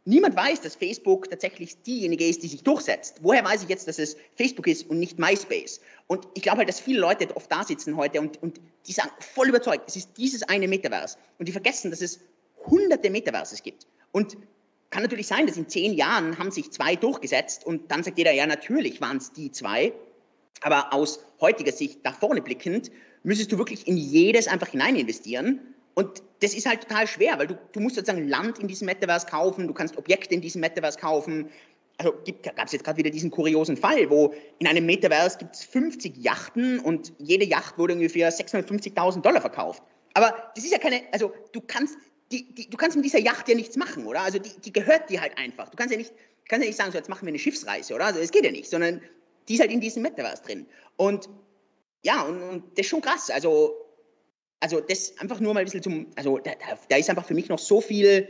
Niemand 0.03 0.35
weiß, 0.35 0.61
dass 0.61 0.75
Facebook 0.75 1.29
tatsächlich 1.29 1.83
diejenige 1.83 2.27
ist, 2.27 2.41
die 2.41 2.47
sich 2.47 2.63
durchsetzt. 2.63 3.19
Woher 3.21 3.45
weiß 3.45 3.61
ich 3.61 3.69
jetzt, 3.69 3.87
dass 3.87 3.99
es 3.99 4.17
Facebook 4.35 4.65
ist 4.65 4.89
und 4.89 4.97
nicht 4.97 5.19
MySpace? 5.19 5.79
Und 6.07 6.27
ich 6.33 6.41
glaube 6.41 6.59
halt, 6.59 6.69
dass 6.69 6.79
viele 6.79 6.99
Leute 6.99 7.35
oft 7.35 7.51
da 7.51 7.63
sitzen 7.63 7.95
heute 7.97 8.19
und, 8.19 8.41
und 8.41 8.59
die 8.87 8.93
sagen 8.93 9.11
voll 9.19 9.49
überzeugt, 9.49 9.83
es 9.87 9.95
ist 9.95 10.17
dieses 10.17 10.41
eine 10.41 10.67
Metaverse. 10.67 11.17
Und 11.37 11.47
die 11.47 11.51
vergessen, 11.51 11.91
dass 11.91 12.01
es 12.01 12.19
hunderte 12.65 13.11
Metaverses 13.11 13.61
gibt. 13.61 13.85
Und 14.11 14.37
kann 14.91 15.03
natürlich 15.03 15.27
sein, 15.27 15.47
dass 15.47 15.57
in 15.57 15.69
zehn 15.69 15.93
Jahren 15.93 16.37
haben 16.37 16.51
sich 16.51 16.71
zwei 16.71 16.95
durchgesetzt 16.95 17.65
und 17.65 17.89
dann 17.91 18.03
sagt 18.03 18.17
jeder, 18.17 18.31
ja, 18.31 18.45
natürlich 18.45 19.01
waren 19.01 19.17
es 19.17 19.31
die 19.31 19.51
zwei. 19.51 19.93
Aber 20.61 20.93
aus 20.93 21.19
heutiger 21.39 21.71
Sicht 21.71 22.03
nach 22.03 22.15
vorne 22.15 22.41
blickend, 22.41 22.91
müsstest 23.23 23.51
du 23.51 23.57
wirklich 23.57 23.87
in 23.87 23.97
jedes 23.97 24.47
einfach 24.47 24.67
hinein 24.67 24.95
investieren. 24.95 25.59
Und 25.93 26.21
das 26.41 26.53
ist 26.53 26.67
halt 26.67 26.81
total 26.81 27.07
schwer, 27.07 27.39
weil 27.39 27.47
du, 27.47 27.59
du 27.71 27.79
musst 27.79 27.95
sozusagen 27.95 28.27
Land 28.27 28.59
in 28.59 28.67
diesem 28.67 28.85
Metaverse 28.85 29.27
kaufen, 29.27 29.67
du 29.67 29.73
kannst 29.73 29.97
Objekte 29.97 30.35
in 30.35 30.41
diesem 30.41 30.61
Metaverse 30.61 30.99
kaufen. 30.99 31.49
Also 31.97 32.13
gab 32.43 32.65
es 32.65 32.71
jetzt 32.71 32.83
gerade 32.83 32.97
wieder 32.97 33.11
diesen 33.11 33.29
kuriosen 33.31 33.77
Fall, 33.77 34.09
wo 34.09 34.33
in 34.59 34.67
einem 34.67 34.85
Metaverse 34.85 35.37
gibt 35.37 35.55
es 35.55 35.63
50 35.65 36.17
Yachten 36.17 36.79
und 36.79 37.13
jede 37.19 37.45
Yacht 37.45 37.77
wurde 37.77 37.93
ungefähr 37.93 38.31
650.000 38.31 39.21
Dollar 39.21 39.41
verkauft. 39.41 39.83
Aber 40.13 40.51
das 40.55 40.63
ist 40.63 40.71
ja 40.71 40.79
keine, 40.79 41.01
also 41.11 41.31
du 41.53 41.61
kannst, 41.61 41.97
die, 42.31 42.53
die, 42.53 42.69
du 42.69 42.77
kannst 42.77 42.95
mit 42.95 43.05
dieser 43.05 43.19
Yacht 43.19 43.47
ja 43.49 43.55
nichts 43.55 43.75
machen, 43.75 44.05
oder? 44.07 44.21
Also 44.21 44.39
die, 44.39 44.49
die 44.63 44.71
gehört 44.71 45.09
dir 45.09 45.21
halt 45.21 45.37
einfach. 45.37 45.69
Du 45.69 45.77
kannst 45.77 45.91
ja 45.91 45.97
nicht, 45.97 46.13
kannst 46.47 46.63
ja 46.63 46.69
nicht 46.69 46.77
sagen, 46.77 46.91
so 46.91 46.97
jetzt 46.97 47.09
machen 47.09 47.25
wir 47.25 47.29
eine 47.29 47.39
Schiffsreise, 47.39 47.93
oder? 47.93 48.05
Also 48.05 48.19
das 48.19 48.31
geht 48.31 48.45
ja 48.45 48.51
nicht, 48.51 48.69
sondern 48.69 49.01
die 49.47 49.55
ist 49.55 49.59
halt 49.59 49.71
in 49.71 49.81
diesem 49.81 50.03
Metaverse 50.03 50.43
drin. 50.43 50.65
Und 50.97 51.29
ja, 52.03 52.23
und, 52.23 52.41
und 52.41 52.63
das 52.77 52.85
ist 52.85 52.89
schon 52.89 53.01
krass. 53.01 53.29
Also, 53.29 53.75
also 54.59 54.79
das 54.81 55.17
einfach 55.19 55.39
nur 55.39 55.53
mal 55.53 55.61
ein 55.61 55.65
bisschen 55.65 55.83
zum, 55.83 56.07
also 56.15 56.37
da, 56.39 56.51
da, 56.89 56.97
ist 56.97 57.09
einfach 57.09 57.25
für 57.25 57.33
mich 57.33 57.49
noch 57.49 57.59
so 57.59 57.81
viel, 57.81 58.27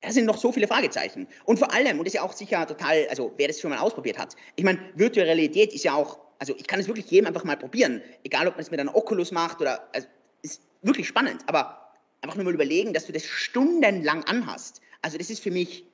da 0.00 0.10
sind 0.10 0.26
noch 0.26 0.36
so 0.36 0.52
viele 0.52 0.68
Fragezeichen. 0.68 1.26
Und 1.44 1.58
vor 1.58 1.72
allem, 1.72 1.98
und 1.98 2.04
das 2.06 2.14
ist 2.14 2.18
ja 2.18 2.22
auch 2.22 2.32
sicher 2.32 2.66
total, 2.66 3.06
also 3.08 3.32
wer 3.36 3.48
das 3.48 3.60
schon 3.60 3.70
mal 3.70 3.78
ausprobiert 3.78 4.18
hat, 4.18 4.36
ich 4.56 4.64
meine, 4.64 4.78
virtuelle 4.94 5.30
Realität 5.30 5.72
ist 5.72 5.84
ja 5.84 5.94
auch, 5.94 6.18
also 6.38 6.54
ich 6.56 6.66
kann 6.66 6.80
es 6.80 6.86
wirklich 6.86 7.10
jedem 7.10 7.26
einfach 7.26 7.44
mal 7.44 7.56
probieren, 7.56 8.02
egal 8.24 8.46
ob 8.46 8.54
man 8.54 8.60
es 8.60 8.70
mit 8.70 8.78
einer 8.78 8.94
Oculus 8.94 9.32
macht 9.32 9.60
oder, 9.60 9.88
also 9.92 10.06
ist 10.42 10.62
wirklich 10.82 11.08
spannend, 11.08 11.42
aber 11.46 11.85
einfach 12.22 12.36
nur 12.36 12.44
mal 12.44 12.54
überlegen, 12.54 12.92
dass 12.92 13.06
du 13.06 13.12
das 13.12 13.24
stundenlang 13.24 14.24
anhast. 14.24 14.80
Also 15.02 15.18
das 15.18 15.30
ist 15.30 15.42
für 15.42 15.50
mich 15.50 15.84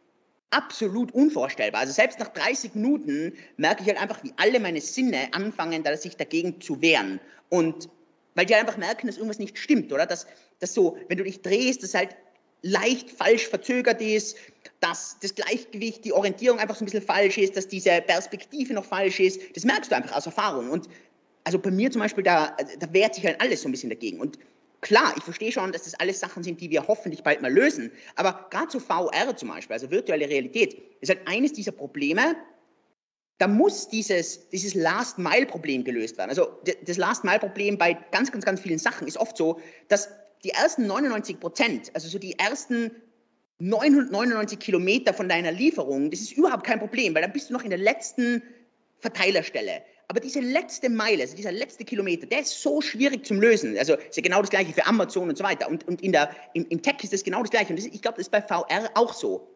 absolut 0.51 1.13
unvorstellbar. 1.13 1.81
Also 1.81 1.93
selbst 1.93 2.19
nach 2.19 2.29
30 2.29 2.75
Minuten 2.75 3.35
merke 3.57 3.83
ich 3.83 3.89
halt 3.89 4.01
einfach, 4.01 4.23
wie 4.23 4.33
alle 4.37 4.61
meine 4.61 4.81
Sinne 4.81 5.33
anfangen, 5.33 5.85
sich 5.97 6.17
dagegen 6.17 6.61
zu 6.61 6.81
wehren. 6.83 7.21
Und 7.49 7.89
weil 8.35 8.47
die 8.47 8.55
halt 8.55 8.67
einfach 8.67 8.79
merken, 8.79 9.07
dass 9.07 9.17
irgendwas 9.17 9.39
nicht 9.39 9.59
stimmt, 9.59 9.93
oder? 9.93 10.07
Dass, 10.07 10.27
dass 10.61 10.75
so, 10.75 10.97
wenn 11.09 11.19
du 11.19 11.25
dich 11.25 11.43
drehst, 11.43 11.83
das 11.83 11.95
halt 11.95 12.17
leicht 12.63 13.11
falsch 13.11 13.49
verzögert 13.49 14.01
ist, 14.01 14.37
dass 14.81 15.17
das 15.21 15.35
Gleichgewicht, 15.35 16.05
die 16.05 16.13
Orientierung 16.13 16.59
einfach 16.59 16.77
so 16.77 16.85
ein 16.85 16.87
bisschen 16.87 17.03
falsch 17.03 17.39
ist, 17.39 17.57
dass 17.57 17.69
diese 17.69 18.01
Perspektive 18.03 18.73
noch 18.73 18.85
falsch 18.85 19.21
ist. 19.21 19.41
Das 19.57 19.65
merkst 19.65 19.91
du 19.91 19.97
einfach 19.97 20.17
aus 20.17 20.27
Erfahrung. 20.27 20.71
Und 20.71 20.89
also 21.45 21.59
bei 21.59 21.71
mir 21.71 21.91
zum 21.91 22.01
Beispiel, 22.01 22.23
da, 22.23 22.57
da 22.79 22.93
wehrt 22.93 23.17
sich 23.17 23.27
halt 23.27 23.41
alles 23.41 23.63
so 23.63 23.69
ein 23.69 23.73
bisschen 23.73 23.91
dagegen. 23.91 24.21
Und 24.21 24.39
Klar, 24.83 25.15
ich 25.17 25.23
verstehe 25.23 25.53
schon, 25.53 25.71
dass 25.71 25.85
das 25.85 25.95
alles 25.95 26.19
Sachen 26.19 26.43
sind, 26.43 26.61
die 26.61 26.69
wir 26.69 26.89
hoffentlich 26.89 27.23
bald 27.23 27.41
mal 27.41 27.53
lösen. 27.53 27.93
Aber 28.17 28.49
gerade 28.51 28.71
so 28.71 28.81
VR 28.81 29.37
zum 29.37 29.49
Beispiel, 29.49 29.75
also 29.75 29.91
virtuelle 29.91 30.29
Realität, 30.29 30.77
ist 31.01 31.09
halt 31.09 31.21
eines 31.27 31.53
dieser 31.53 31.71
Probleme, 31.71 32.35
da 33.39 33.47
muss 33.47 33.89
dieses, 33.89 34.49
dieses 34.51 34.75
Last-Mile-Problem 34.75 35.85
gelöst 35.85 36.19
werden. 36.19 36.31
Also 36.31 36.61
das 36.85 36.97
Last-Mile-Problem 36.97 37.79
bei 37.79 37.95
ganz, 38.11 38.33
ganz, 38.33 38.45
ganz 38.45 38.61
vielen 38.61 38.79
Sachen 38.79 39.07
ist 39.07 39.17
oft 39.17 39.37
so, 39.37 39.61
dass 39.87 40.09
die 40.43 40.51
ersten 40.51 40.89
99 40.89 41.39
Prozent, 41.39 41.91
also 41.95 42.09
so 42.09 42.19
die 42.19 42.37
ersten 42.39 42.91
999 43.61 44.59
Kilometer 44.59 45.15
von 45.15 45.29
deiner 45.29 45.53
Lieferung, 45.53 46.11
das 46.11 46.21
ist 46.21 46.33
überhaupt 46.33 46.65
kein 46.65 46.81
Problem, 46.81 47.15
weil 47.15 47.23
dann 47.23 47.33
bist 47.33 47.51
du 47.51 47.53
noch 47.53 47.63
in 47.63 47.71
der 47.71 47.79
letzten 47.79 48.43
Verteilerstelle. 48.99 49.83
Aber 50.13 50.21
diese 50.21 50.41
letzte 50.41 50.91
Meile, 50.91 51.23
also 51.23 51.35
dieser 51.35 51.53
letzte 51.53 51.87
Kilometer, 51.87 52.27
der 52.27 52.41
ist 52.41 52.61
so 52.61 52.83
schwierig 52.83 53.25
zum 53.25 53.41
Lösen. 53.41 53.79
Also 53.79 53.95
ist 53.95 54.15
ja 54.15 54.23
genau 54.23 54.43
das 54.43 54.51
Gleiche 54.51 54.71
für 54.75 54.85
Amazon 54.85 55.31
und 55.31 55.39
so 55.39 55.43
weiter. 55.43 55.71
Und, 55.71 55.89
und 55.89 56.03
in 56.03 56.13
der, 56.13 56.29
im, 56.53 56.67
im 56.69 56.83
Tech 56.83 56.97
ist 57.03 57.15
das 57.15 57.25
genau 57.25 57.41
das 57.41 57.51
Gleiche. 57.51 57.71
Und 57.71 57.79
das, 57.79 57.87
ich 57.87 58.03
glaube, 58.03 58.19
das 58.19 58.27
ist 58.27 58.31
bei 58.31 58.43
VR 58.43 58.91
auch 58.93 59.15
so. 59.15 59.49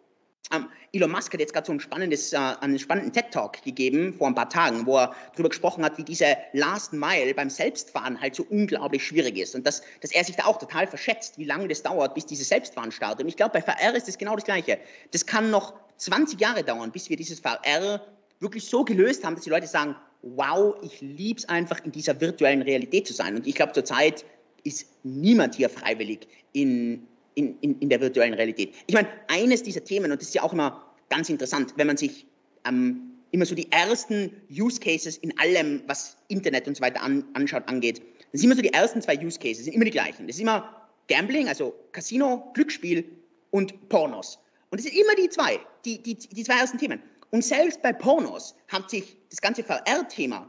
Ähm, 0.50 0.70
Elon 0.94 1.10
Musk 1.10 1.30
hat 1.34 1.40
jetzt 1.40 1.52
gerade 1.52 1.66
so 1.66 1.72
ein 1.74 1.80
spannendes, 1.80 2.32
äh, 2.32 2.38
einen 2.38 2.78
spannenden 2.78 3.12
TED-Talk 3.12 3.64
gegeben 3.64 4.14
vor 4.14 4.28
ein 4.28 4.34
paar 4.34 4.48
Tagen, 4.48 4.86
wo 4.86 4.96
er 4.96 5.14
darüber 5.32 5.50
gesprochen 5.50 5.84
hat, 5.84 5.98
wie 5.98 6.04
diese 6.04 6.38
Last 6.54 6.94
Mile 6.94 7.34
beim 7.34 7.50
Selbstfahren 7.50 8.18
halt 8.18 8.34
so 8.34 8.46
unglaublich 8.48 9.06
schwierig 9.06 9.36
ist 9.36 9.54
und 9.54 9.66
dass, 9.66 9.82
dass 10.00 10.10
er 10.10 10.24
sich 10.24 10.36
da 10.36 10.46
auch 10.46 10.58
total 10.58 10.86
verschätzt, 10.86 11.36
wie 11.36 11.44
lange 11.44 11.68
das 11.68 11.82
dauert, 11.82 12.14
bis 12.14 12.24
dieses 12.24 12.48
Selbstfahren 12.48 12.92
startet. 12.92 13.24
Und 13.24 13.28
ich 13.28 13.36
glaube, 13.36 13.60
bei 13.60 13.60
VR 13.60 13.94
ist 13.94 14.08
das 14.08 14.16
genau 14.16 14.36
das 14.36 14.44
Gleiche. 14.44 14.78
Das 15.10 15.26
kann 15.26 15.50
noch 15.50 15.74
20 15.98 16.40
Jahre 16.40 16.64
dauern, 16.64 16.92
bis 16.92 17.10
wir 17.10 17.18
dieses 17.18 17.40
VR 17.40 18.00
wirklich 18.40 18.66
so 18.66 18.84
gelöst 18.84 19.22
haben, 19.22 19.34
dass 19.34 19.44
die 19.44 19.50
Leute 19.50 19.66
sagen, 19.66 19.96
wow, 20.34 20.74
ich 20.82 21.00
liebe 21.00 21.38
es 21.38 21.48
einfach, 21.48 21.84
in 21.84 21.92
dieser 21.92 22.20
virtuellen 22.20 22.62
Realität 22.62 23.06
zu 23.06 23.12
sein. 23.12 23.36
Und 23.36 23.46
ich 23.46 23.54
glaube, 23.54 23.72
zurzeit 23.72 24.24
ist 24.64 24.86
niemand 25.04 25.54
hier 25.54 25.68
freiwillig 25.68 26.26
in, 26.52 27.06
in, 27.34 27.56
in, 27.60 27.78
in 27.78 27.88
der 27.88 28.00
virtuellen 28.00 28.34
Realität. 28.34 28.74
Ich 28.86 28.94
meine, 28.94 29.08
eines 29.28 29.62
dieser 29.62 29.84
Themen, 29.84 30.10
und 30.10 30.20
das 30.20 30.28
ist 30.28 30.34
ja 30.34 30.42
auch 30.42 30.52
immer 30.52 30.84
ganz 31.08 31.28
interessant, 31.28 31.74
wenn 31.76 31.86
man 31.86 31.96
sich 31.96 32.26
ähm, 32.66 33.12
immer 33.30 33.46
so 33.46 33.54
die 33.54 33.70
ersten 33.70 34.30
Use 34.50 34.80
Cases 34.80 35.18
in 35.18 35.36
allem, 35.38 35.82
was 35.86 36.16
Internet 36.28 36.66
und 36.66 36.76
so 36.76 36.82
weiter 36.82 37.02
an, 37.02 37.24
anschaut, 37.34 37.62
angeht, 37.68 38.02
das 38.32 38.40
sind 38.40 38.50
immer 38.50 38.56
so 38.56 38.62
die 38.62 38.72
ersten 38.72 39.00
zwei 39.02 39.16
Use 39.18 39.38
Cases, 39.38 39.64
sind 39.64 39.74
immer 39.74 39.84
die 39.84 39.90
gleichen. 39.92 40.26
Das 40.26 40.36
ist 40.36 40.42
immer 40.42 40.88
Gambling, 41.08 41.48
also 41.48 41.74
Casino, 41.92 42.50
Glücksspiel 42.54 43.04
und 43.50 43.88
Pornos. 43.88 44.38
Und 44.70 44.80
das 44.80 44.86
sind 44.86 44.96
immer 44.96 45.14
die 45.14 45.28
zwei, 45.28 45.60
die, 45.84 46.02
die, 46.02 46.16
die 46.16 46.42
zwei 46.42 46.58
ersten 46.58 46.78
Themen. 46.78 47.00
Und 47.30 47.44
selbst 47.44 47.82
bei 47.82 47.92
Pornos 47.92 48.54
hat 48.68 48.90
sich 48.90 49.16
das 49.30 49.40
ganze 49.40 49.62
VR-Thema 49.62 50.48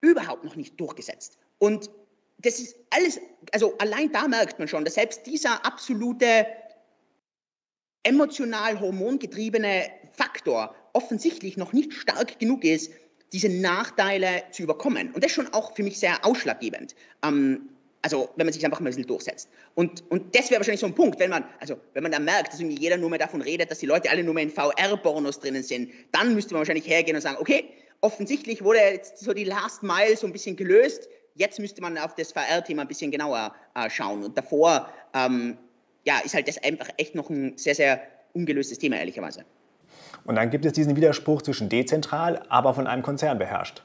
überhaupt 0.00 0.44
noch 0.44 0.56
nicht 0.56 0.78
durchgesetzt. 0.80 1.38
Und 1.58 1.90
das 2.38 2.58
ist 2.58 2.76
alles, 2.90 3.20
also 3.52 3.76
allein 3.78 4.10
da 4.12 4.26
merkt 4.26 4.58
man 4.58 4.68
schon, 4.68 4.84
dass 4.84 4.94
selbst 4.94 5.26
dieser 5.26 5.64
absolute 5.64 6.46
emotional 8.02 8.80
hormongetriebene 8.80 9.90
Faktor 10.12 10.74
offensichtlich 10.94 11.56
noch 11.56 11.72
nicht 11.72 11.92
stark 11.92 12.38
genug 12.38 12.64
ist, 12.64 12.92
diese 13.32 13.48
Nachteile 13.48 14.42
zu 14.50 14.62
überkommen. 14.62 15.12
Und 15.12 15.22
das 15.22 15.30
ist 15.30 15.36
schon 15.36 15.52
auch 15.52 15.76
für 15.76 15.82
mich 15.82 15.98
sehr 15.98 16.24
ausschlaggebend. 16.24 16.94
Ähm, 17.22 17.68
also 18.02 18.30
wenn 18.36 18.46
man 18.46 18.52
sich 18.52 18.64
einfach 18.64 18.80
mal 18.80 18.86
ein 18.86 18.92
bisschen 18.92 19.06
durchsetzt. 19.06 19.48
Und, 19.74 20.02
und 20.10 20.34
das 20.34 20.50
wäre 20.50 20.60
wahrscheinlich 20.60 20.80
so 20.80 20.86
ein 20.86 20.94
Punkt, 20.94 21.18
wenn 21.20 21.30
man, 21.30 21.44
also 21.58 21.76
wenn 21.92 22.02
man 22.02 22.12
dann 22.12 22.24
merkt, 22.24 22.52
dass 22.52 22.60
irgendwie 22.60 22.80
jeder 22.80 22.96
nur 22.96 23.10
mehr 23.10 23.18
davon 23.18 23.42
redet, 23.42 23.70
dass 23.70 23.78
die 23.78 23.86
Leute 23.86 24.10
alle 24.10 24.24
nur 24.24 24.34
mehr 24.34 24.44
in 24.44 24.50
VR-Pornos 24.50 25.40
drinnen 25.40 25.62
sind, 25.62 25.90
dann 26.12 26.34
müsste 26.34 26.54
man 26.54 26.60
wahrscheinlich 26.60 26.86
hergehen 26.86 27.16
und 27.16 27.22
sagen, 27.22 27.36
okay, 27.40 27.64
offensichtlich 28.00 28.64
wurde 28.64 28.78
jetzt 28.78 29.18
so 29.18 29.32
die 29.32 29.44
Last 29.44 29.82
Mile 29.82 30.16
so 30.16 30.26
ein 30.26 30.32
bisschen 30.32 30.56
gelöst, 30.56 31.08
jetzt 31.34 31.58
müsste 31.58 31.82
man 31.82 31.98
auf 31.98 32.14
das 32.14 32.32
VR-Thema 32.32 32.82
ein 32.82 32.88
bisschen 32.88 33.10
genauer 33.10 33.54
äh, 33.74 33.90
schauen. 33.90 34.24
Und 34.24 34.36
davor, 34.36 34.88
ähm, 35.14 35.58
ja, 36.04 36.18
ist 36.24 36.34
halt 36.34 36.48
das 36.48 36.62
einfach 36.62 36.88
echt 36.96 37.14
noch 37.14 37.28
ein 37.30 37.56
sehr, 37.58 37.74
sehr 37.74 38.00
ungelöstes 38.32 38.78
Thema, 38.78 38.96
ehrlicherweise. 38.96 39.44
Und 40.24 40.36
dann 40.36 40.50
gibt 40.50 40.64
es 40.64 40.72
diesen 40.72 40.96
Widerspruch 40.96 41.42
zwischen 41.42 41.68
dezentral, 41.68 42.42
aber 42.48 42.74
von 42.74 42.86
einem 42.86 43.02
Konzern 43.02 43.38
beherrscht. 43.38 43.82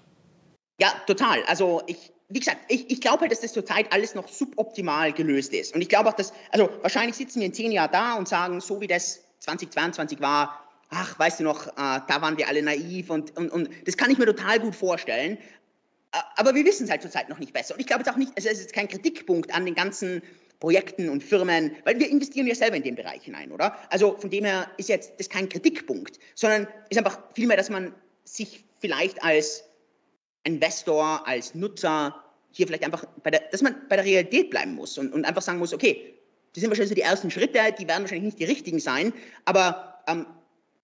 Ja, 0.79 0.89
total. 1.07 1.43
Also 1.47 1.81
ich, 1.87 2.11
wie 2.29 2.39
gesagt, 2.39 2.57
ich, 2.69 2.89
ich 2.89 3.01
glaube 3.01 3.21
halt, 3.21 3.31
dass 3.31 3.41
das 3.41 3.53
zurzeit 3.53 3.91
alles 3.93 4.15
noch 4.15 4.27
suboptimal 4.27 5.13
gelöst 5.13 5.53
ist. 5.53 5.75
Und 5.75 5.81
ich 5.81 5.89
glaube 5.89 6.09
auch, 6.09 6.13
dass, 6.13 6.33
also 6.51 6.69
wahrscheinlich 6.81 7.15
sitzen 7.15 7.39
wir 7.39 7.45
in 7.45 7.53
zehn 7.53 7.71
Jahren 7.71 7.91
da 7.91 8.15
und 8.15 8.27
sagen, 8.27 8.61
so 8.61 8.81
wie 8.81 8.87
das 8.87 9.23
2022 9.39 10.21
war, 10.21 10.59
ach, 10.89 11.17
weißt 11.19 11.39
du 11.39 11.43
noch, 11.43 11.67
äh, 11.67 11.71
da 11.75 12.21
waren 12.21 12.37
wir 12.37 12.47
alle 12.47 12.63
naiv 12.63 13.09
und, 13.09 13.35
und, 13.37 13.51
und 13.51 13.69
das 13.85 13.97
kann 13.97 14.09
ich 14.09 14.17
mir 14.17 14.25
total 14.25 14.59
gut 14.59 14.75
vorstellen. 14.75 15.37
Aber 16.37 16.55
wir 16.55 16.63
wissen 16.63 16.85
es 16.85 16.89
halt 16.89 17.01
zurzeit 17.01 17.27
noch 17.29 17.39
nicht 17.39 17.51
besser. 17.51 17.73
Und 17.73 17.81
ich 17.81 17.87
glaube 17.87 18.03
jetzt 18.03 18.11
auch 18.11 18.17
nicht, 18.17 18.31
also 18.37 18.47
es 18.47 18.59
ist 18.59 18.73
kein 18.73 18.87
Kritikpunkt 18.87 19.53
an 19.53 19.65
den 19.65 19.75
ganzen 19.75 20.21
Projekten 20.59 21.09
und 21.09 21.21
Firmen, 21.21 21.75
weil 21.83 21.99
wir 21.99 22.09
investieren 22.09 22.47
ja 22.47 22.55
selber 22.55 22.77
in 22.77 22.83
den 22.83 22.95
Bereich 22.95 23.23
hinein, 23.23 23.51
oder? 23.51 23.77
Also 23.91 24.15
von 24.17 24.29
dem 24.29 24.45
her 24.45 24.69
ist 24.77 24.89
jetzt 24.89 25.13
das 25.19 25.29
kein 25.29 25.49
Kritikpunkt, 25.49 26.19
sondern 26.33 26.67
ist 26.89 26.97
einfach 26.97 27.19
vielmehr, 27.33 27.57
dass 27.57 27.69
man 27.69 27.93
sich 28.23 28.63
vielleicht 28.79 29.21
als 29.21 29.65
Investor, 30.45 31.27
als 31.27 31.55
Nutzer 31.55 32.15
hier 32.51 32.67
vielleicht 32.67 32.85
einfach, 32.85 33.05
der, 33.25 33.41
dass 33.51 33.61
man 33.61 33.75
bei 33.89 33.97
der 33.97 34.05
Realität 34.05 34.49
bleiben 34.49 34.75
muss 34.75 34.97
und, 34.97 35.13
und 35.13 35.25
einfach 35.25 35.41
sagen 35.41 35.59
muss, 35.59 35.73
okay, 35.73 36.13
das 36.53 36.61
sind 36.61 36.69
wahrscheinlich 36.69 36.89
so 36.89 36.95
die 36.95 37.01
ersten 37.01 37.29
Schritte, 37.29 37.59
die 37.77 37.87
werden 37.87 38.03
wahrscheinlich 38.03 38.23
nicht 38.23 38.39
die 38.39 38.45
richtigen 38.45 38.79
sein, 38.79 39.11
aber 39.43 39.99
ähm, 40.07 40.25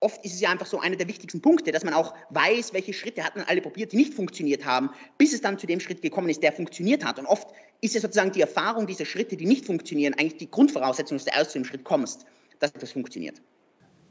oft 0.01 0.25
ist 0.25 0.33
es 0.33 0.41
ja 0.41 0.49
einfach 0.49 0.65
so 0.65 0.79
einer 0.79 0.97
der 0.97 1.07
wichtigsten 1.07 1.41
Punkte, 1.41 1.71
dass 1.71 1.85
man 1.85 1.93
auch 1.93 2.13
weiß, 2.31 2.73
welche 2.73 2.91
Schritte 2.91 3.23
hat 3.23 3.37
man 3.37 3.45
alle 3.47 3.61
probiert, 3.61 3.93
die 3.93 3.97
nicht 3.97 4.13
funktioniert 4.13 4.65
haben, 4.65 4.89
bis 5.17 5.31
es 5.31 5.41
dann 5.41 5.57
zu 5.57 5.67
dem 5.67 5.79
Schritt 5.79 6.01
gekommen 6.01 6.27
ist, 6.29 6.43
der 6.43 6.51
funktioniert 6.51 7.05
hat. 7.05 7.19
Und 7.19 7.27
oft 7.27 7.47
ist 7.79 7.95
ja 7.95 8.01
sozusagen 8.01 8.31
die 8.31 8.41
Erfahrung 8.41 8.87
dieser 8.87 9.05
Schritte, 9.05 9.37
die 9.37 9.45
nicht 9.45 9.65
funktionieren, 9.65 10.13
eigentlich 10.15 10.37
die 10.37 10.51
Grundvoraussetzung, 10.51 11.17
dass 11.17 11.25
du 11.25 11.31
erst 11.31 11.51
zu 11.51 11.59
dem 11.59 11.65
Schritt 11.65 11.83
kommst, 11.83 12.25
dass 12.59 12.73
das 12.73 12.91
funktioniert. 12.91 13.41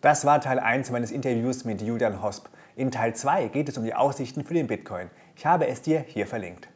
Das 0.01 0.25
war 0.25 0.41
Teil 0.41 0.59
1 0.59 0.91
meines 0.91 1.11
Interviews 1.11 1.65
mit 1.65 1.83
Julian 1.83 2.23
Hosp. 2.23 2.47
In 2.81 2.91
Teil 2.91 3.15
2 3.15 3.49
geht 3.49 3.69
es 3.69 3.77
um 3.77 3.85
die 3.85 3.93
Aussichten 3.93 4.43
für 4.43 4.55
den 4.55 4.67
Bitcoin. 4.67 5.11
Ich 5.37 5.45
habe 5.45 5.67
es 5.67 5.83
dir 5.83 6.03
hier 6.09 6.27
verlinkt. 6.27 6.67